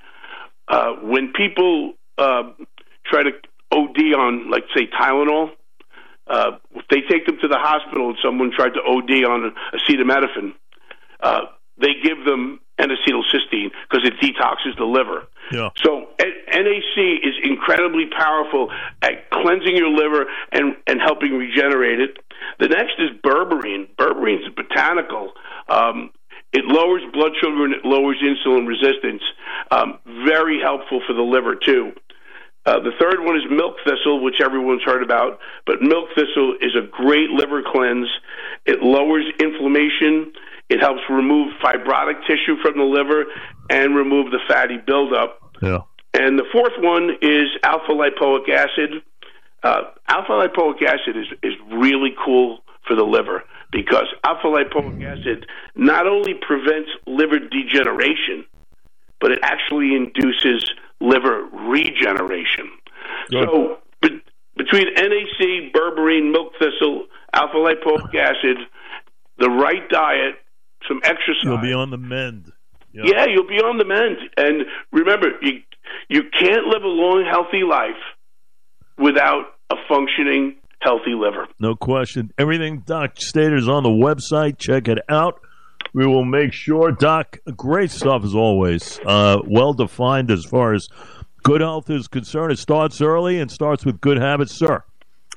Uh, 0.68 0.94
when 1.02 1.34
people 1.34 1.94
uh, 2.20 2.44
try 3.06 3.24
to 3.24 3.32
OD 3.72 3.98
on, 4.16 4.52
like, 4.52 4.64
say, 4.76 4.88
Tylenol, 4.88 5.52
uh, 6.28 6.52
if 6.76 6.86
they 6.90 7.02
take 7.10 7.26
them 7.26 7.38
to 7.42 7.48
the 7.48 7.58
hospital 7.58 8.10
and 8.10 8.18
someone 8.24 8.52
tried 8.56 8.74
to 8.74 8.82
OD 8.82 9.24
on 9.26 9.54
acetaminophen, 9.74 10.54
uh, 11.22 11.42
they 11.78 11.94
give 12.04 12.26
them 12.26 12.60
N-acetylcysteine 12.80 13.72
because 13.90 14.08
it 14.08 14.14
detoxes 14.20 14.78
the 14.78 14.86
liver. 14.86 15.28
Yeah. 15.52 15.70
So 15.84 16.08
NAC 16.20 16.98
is 17.24 17.36
incredibly 17.44 18.06
powerful 18.08 18.72
at 19.02 19.30
cleansing 19.30 19.76
your 19.76 19.90
liver 19.90 20.26
and, 20.52 20.76
and 20.88 21.00
helping 21.02 21.34
regenerate 21.34 22.00
it. 22.00 22.18
The 22.60 22.68
next 22.68 22.94
is 23.00 23.10
berberine. 23.24 23.88
Berberine 23.96 24.42
is 24.42 24.54
botanical. 24.56 25.34
Um, 25.70 26.12
it 26.52 26.66
lowers 26.66 27.02
blood 27.12 27.32
sugar 27.42 27.66
and 27.66 27.74
it 27.74 27.84
lowers 27.84 28.18
insulin 28.22 28.68
resistance. 28.68 29.24
Um, 29.72 30.00
very 30.26 30.60
helpful 30.62 31.02
for 31.06 31.14
the 31.14 31.22
liver 31.22 31.56
too. 31.56 31.94
Uh, 32.66 32.80
the 32.80 32.92
third 33.00 33.20
one 33.20 33.36
is 33.36 33.44
milk 33.50 33.76
thistle, 33.86 34.24
which 34.24 34.40
everyone's 34.42 34.84
heard 34.84 35.04
about. 35.04 35.40
But 35.66 35.82
milk 35.82 36.10
thistle 36.16 36.56
is 36.62 36.76
a 36.76 36.88
great 36.88 37.30
liver 37.30 37.62
cleanse. 37.62 38.08
It 38.66 38.82
lowers 38.82 39.26
inflammation. 39.40 40.32
It 40.70 40.80
helps 40.80 41.02
remove 41.10 41.54
fibrotic 41.64 42.26
tissue 42.26 42.56
from 42.62 42.78
the 42.78 42.86
liver 42.86 43.26
and 43.70 43.96
remove 43.96 44.32
the 44.32 44.40
fatty 44.48 44.78
buildup. 44.78 45.40
Yeah. 45.62 45.80
And 46.14 46.40
the 46.40 46.46
fourth 46.52 46.74
one 46.80 47.18
is 47.22 47.48
alpha 47.64 47.92
lipoic 47.92 48.50
acid. 48.50 49.02
Uh, 49.62 49.82
alpha 50.08 50.32
lipoic 50.32 50.82
acid 50.84 51.18
is, 51.18 51.28
is 51.42 51.54
really 51.72 52.16
cool 52.24 52.60
for 52.88 52.96
the 52.96 53.04
liver 53.04 53.44
because 53.72 54.06
alpha 54.24 54.48
lipoic 54.48 55.04
acid 55.04 55.48
not 55.76 56.08
only 56.08 56.34
prevents 56.36 56.90
liver 57.08 57.40
degeneration, 57.40 58.46
but 59.20 59.32
it 59.32 59.40
actually 59.42 59.96
induces 59.96 60.70
liver 61.04 61.48
regeneration. 61.52 62.72
Good. 63.30 63.50
So 63.52 63.78
be- 64.02 64.22
between 64.56 64.88
NAC, 64.96 65.74
berberine, 65.74 66.32
milk 66.32 66.54
thistle, 66.58 67.06
alpha 67.34 67.58
lipoic 67.58 68.16
acid, 68.20 68.58
the 69.38 69.50
right 69.50 69.88
diet, 69.90 70.36
some 70.88 71.02
exercise. 71.04 71.44
You'll 71.44 71.58
be 71.58 71.74
on 71.74 71.92
the 71.92 71.98
mend. 71.98 72.52
Yeah. 72.94 73.04
yeah, 73.06 73.26
you'll 73.26 73.48
be 73.48 73.56
on 73.56 73.78
the 73.78 73.86
mend. 73.86 74.18
And 74.38 74.66
remember, 74.92 75.28
you 75.42 75.62
you 76.10 76.24
can't 76.40 76.68
live 76.68 76.84
a 76.84 76.88
long, 76.88 77.26
healthy 77.30 77.64
life 77.64 78.02
without 78.98 79.56
a 79.72 79.76
functioning, 79.90 80.56
healthy 80.80 81.16
liver. 81.18 81.48
No 81.60 81.76
question. 81.76 82.32
Everything 82.38 82.84
Doc 82.86 83.14
stated 83.18 83.58
is 83.58 83.68
on 83.68 83.84
the 83.84 83.90
website. 83.90 84.60
Check 84.60 84.88
it 84.88 85.00
out. 85.10 85.40
We 85.94 86.08
will 86.08 86.26
make 86.26 86.54
sure, 86.54 86.92
Doc. 86.92 87.40
Great 87.56 87.92
stuff 87.92 88.24
as 88.24 88.34
always. 88.34 89.00
Uh, 89.06 89.40
well 89.46 89.74
defined 89.74 90.32
as 90.32 90.44
far 90.44 90.74
as 90.74 90.88
good 91.44 91.62
health 91.62 91.90
is 91.90 92.08
concerned. 92.08 92.52
It 92.52 92.60
starts 92.60 93.00
early 93.02 93.40
and 93.40 93.52
starts 93.52 93.86
with 93.86 94.02
good 94.02 94.18
habits, 94.18 94.54
sir. 94.54 94.84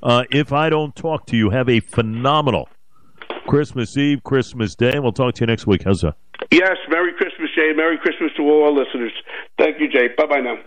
Uh, 0.02 0.24
if 0.30 0.52
I 0.52 0.70
don't 0.70 0.94
talk 0.96 1.26
to 1.26 1.36
you, 1.36 1.50
have 1.50 1.68
a 1.68 1.80
phenomenal 1.80 2.68
Christmas 3.46 3.96
Eve, 3.96 4.22
Christmas 4.24 4.74
Day, 4.74 4.92
and 4.92 5.02
we'll 5.02 5.12
talk 5.12 5.34
to 5.34 5.40
you 5.42 5.46
next 5.46 5.66
week. 5.66 5.82
How's 5.84 6.00
that? 6.00 6.16
Yes, 6.50 6.76
Merry 6.88 7.12
Christmas, 7.14 7.50
Jay. 7.54 7.72
Merry 7.74 7.98
Christmas 7.98 8.30
to 8.36 8.42
all 8.42 8.64
our 8.64 8.72
listeners. 8.72 9.12
Thank 9.58 9.80
you, 9.80 9.88
Jay. 9.88 10.08
Bye 10.16 10.26
bye 10.26 10.40
now. 10.40 10.58